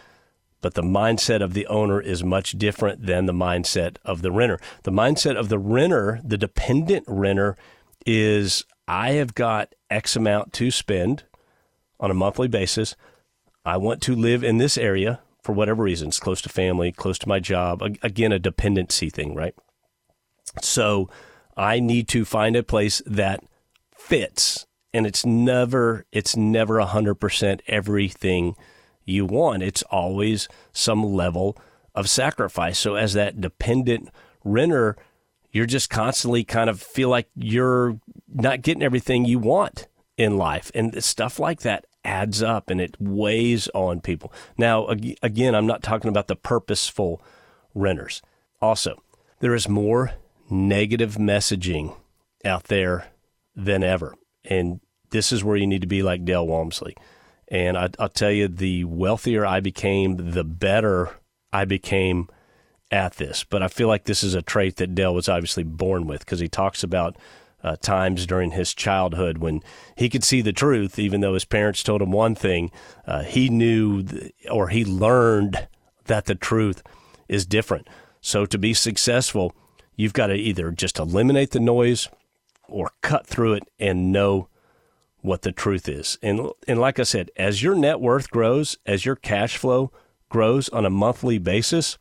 But 0.61 0.75
the 0.75 0.83
mindset 0.83 1.43
of 1.43 1.55
the 1.55 1.67
owner 1.69 2.01
is 2.01 2.25
much 2.25 2.53
different 2.53 3.07
than 3.07 3.27
the 3.27 3.33
mindset 3.33 3.99
of 4.05 4.23
the 4.23 4.33
renter. 4.33 4.59
The 4.83 4.91
mindset 4.91 5.37
of 5.37 5.49
the 5.49 5.59
renter, 5.59 6.21
the 6.25 6.39
dependent 6.39 7.05
renter, 7.07 7.57
is 8.05 8.65
I 8.89 9.13
have 9.13 9.35
got 9.35 9.75
X 9.91 10.17
amount 10.17 10.53
to 10.55 10.71
spend 10.73 11.23
on 12.01 12.11
a 12.11 12.15
monthly 12.15 12.49
basis. 12.49 12.97
I 13.65 13.77
want 13.77 14.03
to 14.03 14.17
live 14.17 14.43
in 14.43 14.59
this 14.59 14.77
area 14.77 15.21
for 15.45 15.53
whatever 15.53 15.83
reasons, 15.83 16.19
close 16.19 16.41
to 16.41 16.49
family, 16.49 16.91
close 16.91 17.19
to 17.19 17.29
my 17.29 17.39
job. 17.39 17.83
Again, 18.03 18.33
a 18.33 18.39
dependency 18.39 19.11
thing, 19.11 19.35
right? 19.35 19.55
So 20.63 21.11
I 21.55 21.81
need 21.81 22.09
to 22.09 22.25
find 22.25 22.57
a 22.57 22.63
place 22.63 23.03
that 23.05 23.45
fits. 23.95 24.67
And 24.95 25.07
it's 25.07 25.27
never, 25.27 26.07
it's 26.13 26.35
never 26.35 26.79
100% 26.79 27.61
everything 27.67 28.57
you 29.05 29.27
want. 29.27 29.63
It's 29.63 29.83
always 29.83 30.49
some 30.73 31.05
level 31.05 31.59
of 31.95 32.09
sacrifice. 32.09 32.79
So 32.79 32.95
as 32.95 33.13
that 33.13 33.41
dependent 33.41 34.09
renter, 34.45 34.97
you're 35.53 35.67
just 35.67 35.91
constantly 35.91 36.43
kind 36.43 36.71
of 36.71 36.81
feel 36.81 37.11
like 37.11 37.29
you're 37.35 38.01
not 38.33 38.63
getting 38.63 38.83
everything 38.83 39.27
you 39.27 39.39
want 39.39 39.89
in 40.17 40.39
life. 40.39 40.71
And 40.75 41.05
stuff 41.05 41.39
like 41.39 41.61
that 41.61 41.85
adds 42.05 42.43
up 42.43 42.71
and 42.71 42.81
it 42.81 42.97
weighs 43.01 43.69
on 43.69 44.01
people. 44.01 44.33
Now, 44.59 44.89
again, 45.23 45.55
I'm 45.55 45.67
not 45.67 45.83
talking 45.83 46.09
about 46.09 46.29
the 46.29 46.37
purposeful 46.37 47.23
renters. 47.75 48.23
Also, 48.61 49.03
there 49.41 49.55
is 49.55 49.69
more 49.69 50.13
negative 50.51 51.17
messaging 51.17 51.97
out 52.45 52.65
there 52.65 53.09
than 53.57 53.83
ever. 53.83 54.15
And 54.45 54.81
this 55.11 55.33
is 55.33 55.43
where 55.43 55.57
you 55.57 55.67
need 55.67 55.81
to 55.81 55.87
be 55.87 56.03
like 56.03 56.25
Dale 56.25 56.47
Walmsley. 56.47 56.97
And 57.49 57.77
I, 57.77 57.89
will 57.99 58.09
tell 58.09 58.31
you, 58.31 58.49
the 58.49 58.85
wealthier 58.85 59.47
I 59.47 59.61
became, 59.61 60.33
the 60.33 60.45
better 60.45 61.11
I 61.53 61.65
became 61.65 62.29
at 62.91 63.15
this. 63.15 63.45
But 63.45 63.63
I 63.63 63.69
feel 63.69 63.89
like 63.89 64.05
this 64.05 64.25
is 64.25 64.35
a 64.35 64.43
trait 64.43 64.77
that 64.77 64.95
Dale 64.95 65.15
was 65.15 65.29
obviously 65.29 65.63
born 65.63 66.07
with 66.07 66.21
because 66.21 66.41
he 66.41 66.49
talks 66.49 66.83
about 66.83 67.17
uh, 67.65 67.77
times 67.77 68.27
during 68.27 68.51
his 68.51 68.75
childhood 68.75 69.39
when 69.39 69.63
he 69.97 70.11
could 70.11 70.23
see 70.23 70.43
the 70.43 70.53
truth, 70.53 70.99
even 70.99 71.23
though 71.23 71.35
his 71.35 71.47
parents 71.47 71.83
told 71.83 72.03
him 72.03 72.13
one 72.13 72.35
thing. 72.35 72.71
Uh, 73.07 73.23
he 73.23 73.49
knew 73.49 74.03
th- 74.03 74.33
or 74.51 74.69
he 74.69 74.85
learned 74.85 75.67
that 76.05 76.27
the 76.27 76.35
truth 76.35 76.83
is 77.27 77.47
different. 77.47 77.89
So 78.21 78.45
to 78.47 78.59
be 78.59 78.75
successful, 78.75 79.55
you've 79.97 80.13
got 80.13 80.27
to 80.27 80.35
either 80.35 80.71
just 80.71 80.99
eliminate 80.99 81.53
the 81.53 81.61
noise 81.61 82.09
or 82.69 82.91
cut 83.01 83.27
through 83.27 83.55
it 83.55 83.65
and 83.79 84.13
know 84.13 84.49
what 85.23 85.41
the 85.43 85.53
truth 85.53 85.89
is. 85.89 86.19
And 86.23 86.51
and 86.69 86.79
like 86.79 86.99
I 86.99 87.05
said, 87.05 87.31
as 87.37 87.63
your 87.63 87.75
net 87.75 87.99
worth 87.99 88.31
grows, 88.31 88.77
as 88.85 89.07
your 89.07 89.17
cash 89.17 89.57
flow 89.57 89.91
grows 90.29 90.69
on 90.69 90.85
a 90.85 90.91
monthly 90.91 91.39
basis, 91.39 91.97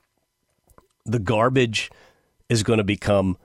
the 1.05 1.19
garbage 1.19 1.89
is 2.49 2.63
going 2.63 2.77
to 2.77 2.83
become 2.83 3.37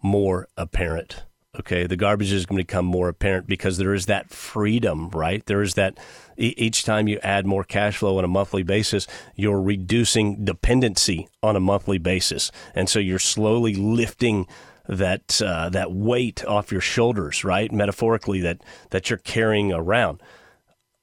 more 0.00 0.48
apparent. 0.56 1.24
Okay, 1.60 1.86
the 1.86 1.96
garbage 1.96 2.32
is 2.32 2.46
going 2.46 2.58
to 2.58 2.64
become 2.64 2.84
more 2.84 3.08
apparent 3.08 3.48
because 3.48 3.78
there 3.78 3.92
is 3.92 4.06
that 4.06 4.30
freedom, 4.30 5.10
right? 5.10 5.44
There 5.46 5.60
is 5.60 5.74
that 5.74 5.98
each 6.36 6.84
time 6.84 7.08
you 7.08 7.18
add 7.22 7.46
more 7.46 7.64
cash 7.64 7.96
flow 7.96 8.16
on 8.18 8.24
a 8.24 8.28
monthly 8.28 8.62
basis, 8.62 9.08
you're 9.34 9.60
reducing 9.60 10.44
dependency 10.44 11.28
on 11.42 11.56
a 11.56 11.60
monthly 11.60 11.98
basis, 11.98 12.52
and 12.76 12.88
so 12.88 13.00
you're 13.00 13.18
slowly 13.18 13.74
lifting 13.74 14.46
that 14.88 15.42
uh, 15.42 15.68
that 15.70 15.92
weight 15.92 16.44
off 16.44 16.70
your 16.70 16.80
shoulders, 16.80 17.44
right? 17.44 17.72
Metaphorically, 17.72 18.40
that 18.40 18.62
that 18.90 19.10
you're 19.10 19.18
carrying 19.18 19.72
around. 19.72 20.22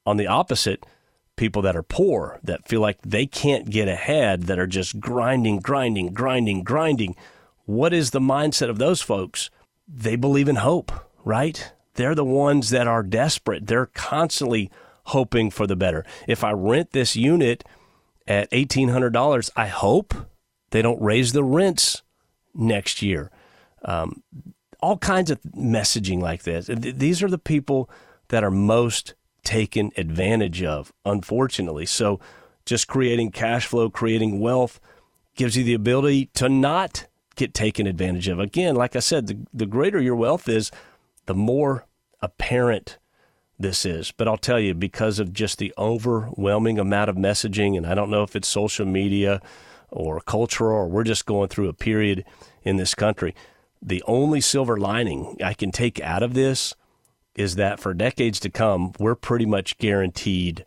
On 0.06 0.18
the 0.18 0.28
opposite, 0.28 0.86
people 1.36 1.62
that 1.64 1.76
are 1.76 1.84
poor 1.84 2.40
that 2.44 2.68
feel 2.68 2.80
like 2.80 3.02
they 3.02 3.26
can't 3.26 3.70
get 3.70 3.88
ahead, 3.88 4.44
that 4.44 4.60
are 4.60 4.68
just 4.68 5.00
grinding, 5.00 5.60
grinding, 5.60 6.14
grinding, 6.14 6.64
grinding. 6.64 7.16
What 7.66 7.94
is 7.94 8.12
the 8.12 8.20
mindset 8.20 8.70
of 8.70 8.78
those 8.78 9.02
folks? 9.02 9.50
They 9.88 10.16
believe 10.16 10.48
in 10.48 10.58
hope, 10.58 10.92
right? 11.24 11.72
They're 11.96 12.16
the 12.16 12.26
ones 12.26 12.70
that 12.70 12.88
are 12.88 13.04
desperate. 13.04 13.68
They're 13.68 13.88
constantly 13.88 14.72
hoping 15.06 15.52
for 15.52 15.68
the 15.68 15.76
better. 15.76 16.06
If 16.28 16.44
I 16.44 16.52
rent 16.52 16.92
this 16.92 17.16
unit 17.16 17.64
at 18.28 18.50
$1,800, 18.52 19.50
I 19.56 19.68
hope 19.68 20.14
they 20.72 20.82
don't 20.82 21.02
raise 21.02 21.32
the 21.32 21.44
rents 21.44 22.02
next 22.54 23.02
year. 23.02 23.32
Um, 23.84 24.24
all 24.82 24.98
kinds 24.98 25.32
of 25.32 25.42
messaging 25.56 26.22
like 26.22 26.44
this. 26.44 26.68
These 26.68 27.24
are 27.24 27.30
the 27.30 27.38
people 27.38 27.90
that 28.30 28.44
are 28.44 28.52
most 28.52 29.14
taken 29.44 29.92
advantage 29.96 30.64
of, 30.64 30.92
unfortunately. 31.06 31.86
So, 31.86 32.20
just 32.66 32.88
creating 32.88 33.32
cash 33.32 33.68
flow, 33.68 33.92
creating 33.92 34.40
wealth 34.40 34.80
gives 35.36 35.56
you 35.56 35.64
the 35.64 35.76
ability 35.76 36.26
to 36.34 36.50
not 36.50 37.06
get 37.36 37.54
taken 37.54 37.88
advantage 37.88 38.28
of. 38.28 38.40
Again, 38.40 38.76
like 38.76 38.96
I 38.96 39.00
said, 39.00 39.28
the, 39.28 39.38
the 39.54 39.66
greater 39.66 40.02
your 40.02 40.16
wealth 40.16 40.48
is, 40.48 40.72
the 41.26 41.36
more 41.36 41.86
apparent 42.22 42.98
this 43.60 43.86
is. 43.86 44.12
But 44.12 44.28
I'll 44.28 44.38
tell 44.38 44.60
you, 44.60 44.74
because 44.74 45.20
of 45.20 45.34
just 45.34 45.58
the 45.58 45.74
overwhelming 45.78 46.80
amount 46.80 47.10
of 47.10 47.16
messaging, 47.16 47.78
and 47.78 47.86
I 47.86 47.96
don't 47.96 48.10
know 48.10 48.24
if 48.24 48.36
it's 48.36 48.48
social 48.48 48.86
media 48.86 49.42
or 49.90 50.20
cultural, 50.22 50.78
or 50.78 50.88
we're 50.88 51.04
just 51.04 51.26
going 51.26 51.50
through 51.50 51.70
a 51.70 51.74
period 51.74 52.26
in 52.64 52.78
this 52.78 52.96
country. 52.96 53.34
The 53.82 54.04
only 54.08 54.42
silver 54.42 54.78
lining 54.78 55.38
I 55.44 55.54
can 55.54 55.72
take 55.72 56.02
out 56.02 56.24
of 56.24 56.34
this 56.34 56.74
is 57.36 57.56
that 57.56 57.80
for 57.80 57.94
decades 57.94 58.40
to 58.42 58.50
come, 58.50 58.94
we're 59.00 59.16
pretty 59.16 59.46
much 59.46 59.78
guaranteed 59.78 60.66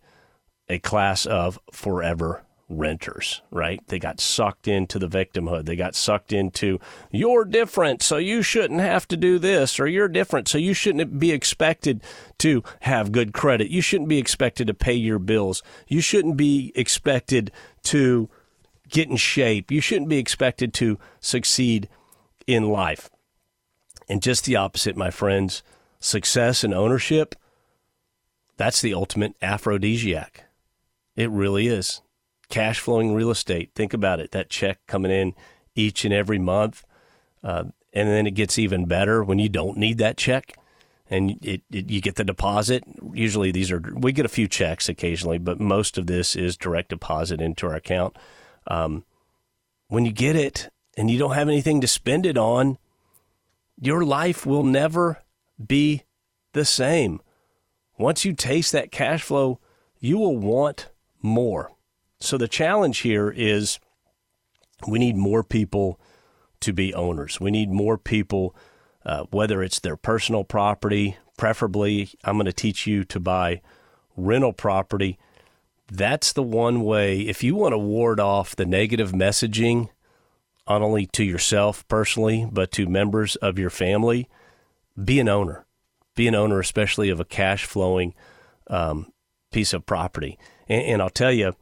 a 0.69 0.79
class 0.79 1.27
of 1.27 1.59
forever 1.73 2.45
renters, 2.69 3.41
right? 3.51 3.81
They 3.89 3.99
got 3.99 4.21
sucked 4.21 4.69
into 4.69 4.99
the 4.99 5.09
victimhood. 5.09 5.65
They 5.65 5.77
got 5.77 5.95
sucked 5.95 6.33
into, 6.33 6.79
you're 7.11 7.45
different, 7.45 8.03
so 8.03 8.19
you 8.19 8.43
shouldn't 8.43 8.81
have 8.81 9.09
to 9.09 9.17
do 9.17 9.39
this, 9.39 9.81
or 9.81 9.87
you're 9.87 10.09
different, 10.09 10.49
so 10.49 10.59
you 10.59 10.75
shouldn't 10.75 11.19
be 11.19 11.33
expected 11.33 12.03
to 12.39 12.63
have 12.81 13.13
good 13.13 13.33
credit. 13.33 13.71
You 13.71 13.81
shouldn't 13.81 14.09
be 14.09 14.19
expected 14.19 14.67
to 14.67 14.75
pay 14.75 14.95
your 14.95 15.19
bills. 15.19 15.63
You 15.87 16.01
shouldn't 16.01 16.37
be 16.37 16.73
expected 16.75 17.51
to 17.85 18.29
get 18.89 19.09
in 19.09 19.17
shape. 19.17 19.71
You 19.71 19.81
shouldn't 19.81 20.11
be 20.11 20.19
expected 20.19 20.75
to 20.75 20.99
succeed 21.21 21.89
in 22.47 22.69
life. 22.69 23.09
And 24.09 24.23
just 24.23 24.45
the 24.45 24.57
opposite, 24.57 24.97
my 24.97 25.11
friends 25.11 25.63
success 26.01 26.63
and 26.63 26.73
ownership, 26.73 27.35
that's 28.57 28.81
the 28.81 28.95
ultimate 28.95 29.35
aphrodisiac. 29.43 30.45
It 31.17 31.29
really 31.31 31.67
is 31.67 32.03
cash 32.49 32.81
flowing 32.81 33.15
real 33.15 33.31
estate. 33.31 33.73
Think 33.75 33.93
about 33.93 34.21
it 34.21 34.31
that 34.33 34.51
check 34.51 34.79
coming 34.87 35.13
in 35.13 35.35
each 35.75 36.05
and 36.05 36.15
every 36.15 36.39
month. 36.39 36.85
Uh, 37.43 37.65
and 37.93 38.09
then 38.09 38.27
it 38.27 38.33
gets 38.33 38.59
even 38.59 38.87
better 38.87 39.23
when 39.23 39.39
you 39.39 39.49
don't 39.49 39.79
need 39.79 39.99
that 39.99 40.17
check 40.17 40.57
and 41.11 41.39
it, 41.43 41.63
it, 41.71 41.91
you 41.91 42.01
get 42.01 42.17
the 42.17 42.25
deposit. 42.25 42.85
Usually, 43.13 43.51
these 43.51 43.71
are 43.71 43.83
we 43.95 44.13
get 44.13 44.27
a 44.27 44.31
few 44.31 44.47
checks 44.47 44.89
occasionally, 44.89 45.39
but 45.39 45.61
most 45.61 45.99
of 45.99 46.07
this 46.07 46.37
is 46.37 46.57
direct 46.57 46.91
deposit 46.91 47.41
into 47.41 47.67
our 47.67 47.75
account. 47.75 48.17
Um, 48.67 49.05
when 49.89 50.05
you 50.05 50.13
get 50.13 50.37
it 50.37 50.71
and 50.97 51.11
you 51.11 51.19
don't 51.19 51.35
have 51.35 51.49
anything 51.49 51.81
to 51.81 51.89
spend 51.89 52.27
it 52.27 52.37
on, 52.37 52.79
your 53.81 54.05
life 54.05 54.45
will 54.45 54.65
never 54.65 55.23
be 55.65 56.05
the 56.53 56.65
same. 56.65 57.21
Once 57.99 58.25
you 58.25 58.33
taste 58.33 58.73
that 58.73 58.93
cash 58.93 59.23
flow, 59.23 59.61
you 59.99 60.19
will 60.19 60.37
want 60.37 60.91
more. 61.23 61.73
So 62.21 62.37
the 62.37 62.49
challenge 62.49 62.99
here 62.99 63.31
is 63.31 63.79
we 64.87 64.99
need 64.99 65.17
more 65.17 65.45
people 65.45 66.01
to 66.61 66.73
be 66.73 66.93
owners. 66.95 67.41
We 67.41 67.51
need 67.51 67.71
more 67.71 67.97
people, 67.97 68.55
uh, 69.05 69.25
whether 69.31 69.63
it's 69.63 69.79
their 69.79 69.97
personal 69.97 70.45
property, 70.45 71.17
preferably, 71.37 72.11
I'm 72.25 72.37
going 72.37 72.47
to 72.47 72.53
teach 72.53 72.87
you 72.87 73.05
to 73.05 73.21
buy 73.21 73.63
rental 74.17 74.53
property. 74.53 75.19
That's 75.91 76.33
the 76.33 76.43
one 76.43 76.83
way, 76.83 77.21
if 77.21 77.43
you 77.43 77.55
want 77.55 77.73
to 77.73 77.79
ward 77.79 78.21
off 78.21 78.57
the 78.57 78.67
negative 78.67 79.13
messaging, 79.13 79.89
not 80.69 80.83
only 80.83 81.07
to 81.07 81.25
yourself 81.25 81.87
personally, 81.89 82.47
but 82.51 82.73
to 82.73 82.87
members 82.87 83.37
of 83.37 83.59
your 83.59 83.71
family, 83.71 84.29
be 85.03 85.21
an 85.21 85.29
owner. 85.29 85.65
Be 86.15 86.27
an 86.27 86.35
owner, 86.35 86.59
especially 86.59 87.09
of 87.09 87.21
a 87.21 87.25
cash 87.25 87.65
flowing 87.65 88.15
um, 88.67 89.13
piece 89.53 89.73
of 89.73 89.87
property. 89.87 90.39
And, 90.69 90.83
and 90.83 91.03
I'll 91.03 91.09
tell 91.09 91.33
you, 91.33 91.55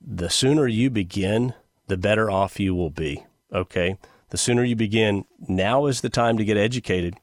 the 0.00 0.30
sooner 0.30 0.66
you 0.66 0.90
begin, 0.90 1.54
the 1.86 1.96
better 1.96 2.30
off 2.30 2.60
you 2.60 2.74
will 2.74 2.90
be. 2.90 3.24
Okay. 3.52 3.98
The 4.30 4.38
sooner 4.38 4.62
you 4.62 4.76
begin, 4.76 5.24
now 5.48 5.86
is 5.86 6.00
the 6.00 6.10
time 6.10 6.36
to 6.36 6.44
get 6.44 6.56
educated. 6.56 7.14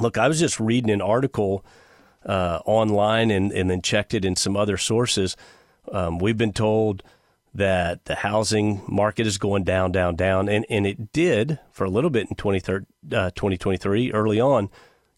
Look, 0.00 0.18
I 0.18 0.28
was 0.28 0.38
just 0.38 0.60
reading 0.60 0.90
an 0.90 1.00
article 1.00 1.64
uh, 2.26 2.60
online 2.66 3.30
and, 3.30 3.52
and 3.52 3.70
then 3.70 3.80
checked 3.80 4.12
it 4.14 4.24
in 4.24 4.36
some 4.36 4.56
other 4.56 4.76
sources. 4.76 5.36
Um, 5.90 6.18
we've 6.18 6.36
been 6.36 6.52
told 6.52 7.02
that 7.54 8.04
the 8.06 8.16
housing 8.16 8.82
market 8.88 9.26
is 9.26 9.38
going 9.38 9.62
down, 9.62 9.92
down, 9.92 10.16
down, 10.16 10.48
and, 10.48 10.66
and 10.68 10.86
it 10.86 11.12
did 11.12 11.60
for 11.70 11.84
a 11.84 11.90
little 11.90 12.10
bit 12.10 12.28
in 12.28 12.34
2023 12.34 14.12
uh, 14.12 14.14
early 14.14 14.40
on. 14.40 14.68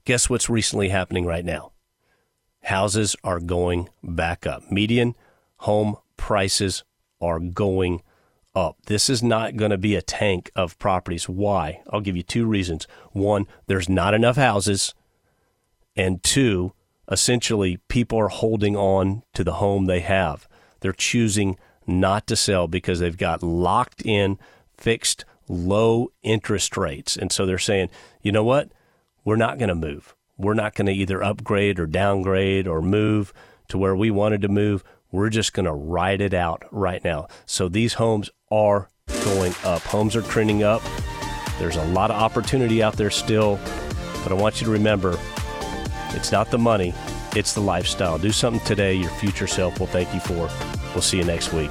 Guess 0.04 0.28
what's 0.28 0.50
recently 0.50 0.90
happening 0.90 1.24
right 1.24 1.44
now? 1.44 1.72
Houses 2.64 3.16
are 3.24 3.40
going 3.40 3.88
back 4.02 4.46
up. 4.46 4.70
Median 4.70 5.14
home 5.58 5.96
prices 6.16 6.84
are 7.20 7.38
going 7.38 8.02
up. 8.54 8.78
This 8.86 9.10
is 9.10 9.22
not 9.22 9.56
going 9.56 9.70
to 9.70 9.78
be 9.78 9.94
a 9.94 10.02
tank 10.02 10.50
of 10.56 10.78
properties. 10.78 11.28
Why? 11.28 11.82
I'll 11.90 12.00
give 12.00 12.16
you 12.16 12.22
two 12.22 12.46
reasons. 12.46 12.86
One, 13.12 13.46
there's 13.66 13.88
not 13.88 14.14
enough 14.14 14.36
houses. 14.36 14.94
And 15.94 16.22
two, 16.22 16.72
essentially, 17.10 17.78
people 17.88 18.18
are 18.18 18.28
holding 18.28 18.76
on 18.76 19.22
to 19.34 19.44
the 19.44 19.54
home 19.54 19.86
they 19.86 20.00
have. 20.00 20.48
They're 20.80 20.92
choosing 20.92 21.58
not 21.86 22.26
to 22.26 22.36
sell 22.36 22.66
because 22.66 23.00
they've 23.00 23.16
got 23.16 23.42
locked 23.42 24.04
in 24.04 24.38
fixed 24.76 25.24
low 25.48 26.12
interest 26.22 26.76
rates. 26.76 27.16
And 27.16 27.30
so 27.30 27.46
they're 27.46 27.58
saying, 27.58 27.90
you 28.22 28.32
know 28.32 28.44
what? 28.44 28.70
We're 29.24 29.36
not 29.36 29.58
going 29.58 29.68
to 29.68 29.74
move. 29.74 30.14
We're 30.38 30.54
not 30.54 30.74
going 30.74 30.86
to 30.86 30.92
either 30.92 31.22
upgrade 31.22 31.78
or 31.78 31.86
downgrade 31.86 32.66
or 32.66 32.82
move 32.82 33.32
to 33.68 33.78
where 33.78 33.96
we 33.96 34.10
wanted 34.10 34.42
to 34.42 34.48
move. 34.48 34.84
We're 35.10 35.30
just 35.30 35.52
going 35.52 35.66
to 35.66 35.72
ride 35.72 36.20
it 36.20 36.34
out 36.34 36.64
right 36.70 37.02
now. 37.04 37.28
So 37.46 37.68
these 37.68 37.94
homes 37.94 38.30
are 38.50 38.88
going 39.24 39.54
up. 39.64 39.82
Homes 39.82 40.16
are 40.16 40.22
trending 40.22 40.62
up. 40.62 40.82
There's 41.58 41.76
a 41.76 41.84
lot 41.86 42.10
of 42.10 42.20
opportunity 42.20 42.82
out 42.82 42.94
there 42.94 43.10
still, 43.10 43.58
but 44.22 44.30
I 44.30 44.34
want 44.34 44.60
you 44.60 44.66
to 44.66 44.72
remember 44.72 45.18
it's 46.10 46.32
not 46.32 46.50
the 46.50 46.58
money, 46.58 46.94
it's 47.34 47.54
the 47.54 47.60
lifestyle. 47.60 48.18
Do 48.18 48.32
something 48.32 48.64
today 48.66 48.94
your 48.94 49.10
future 49.10 49.46
self 49.46 49.78
will 49.80 49.86
thank 49.86 50.12
you 50.12 50.20
for. 50.20 50.50
We'll 50.92 51.02
see 51.02 51.18
you 51.18 51.24
next 51.24 51.52
week. 51.52 51.70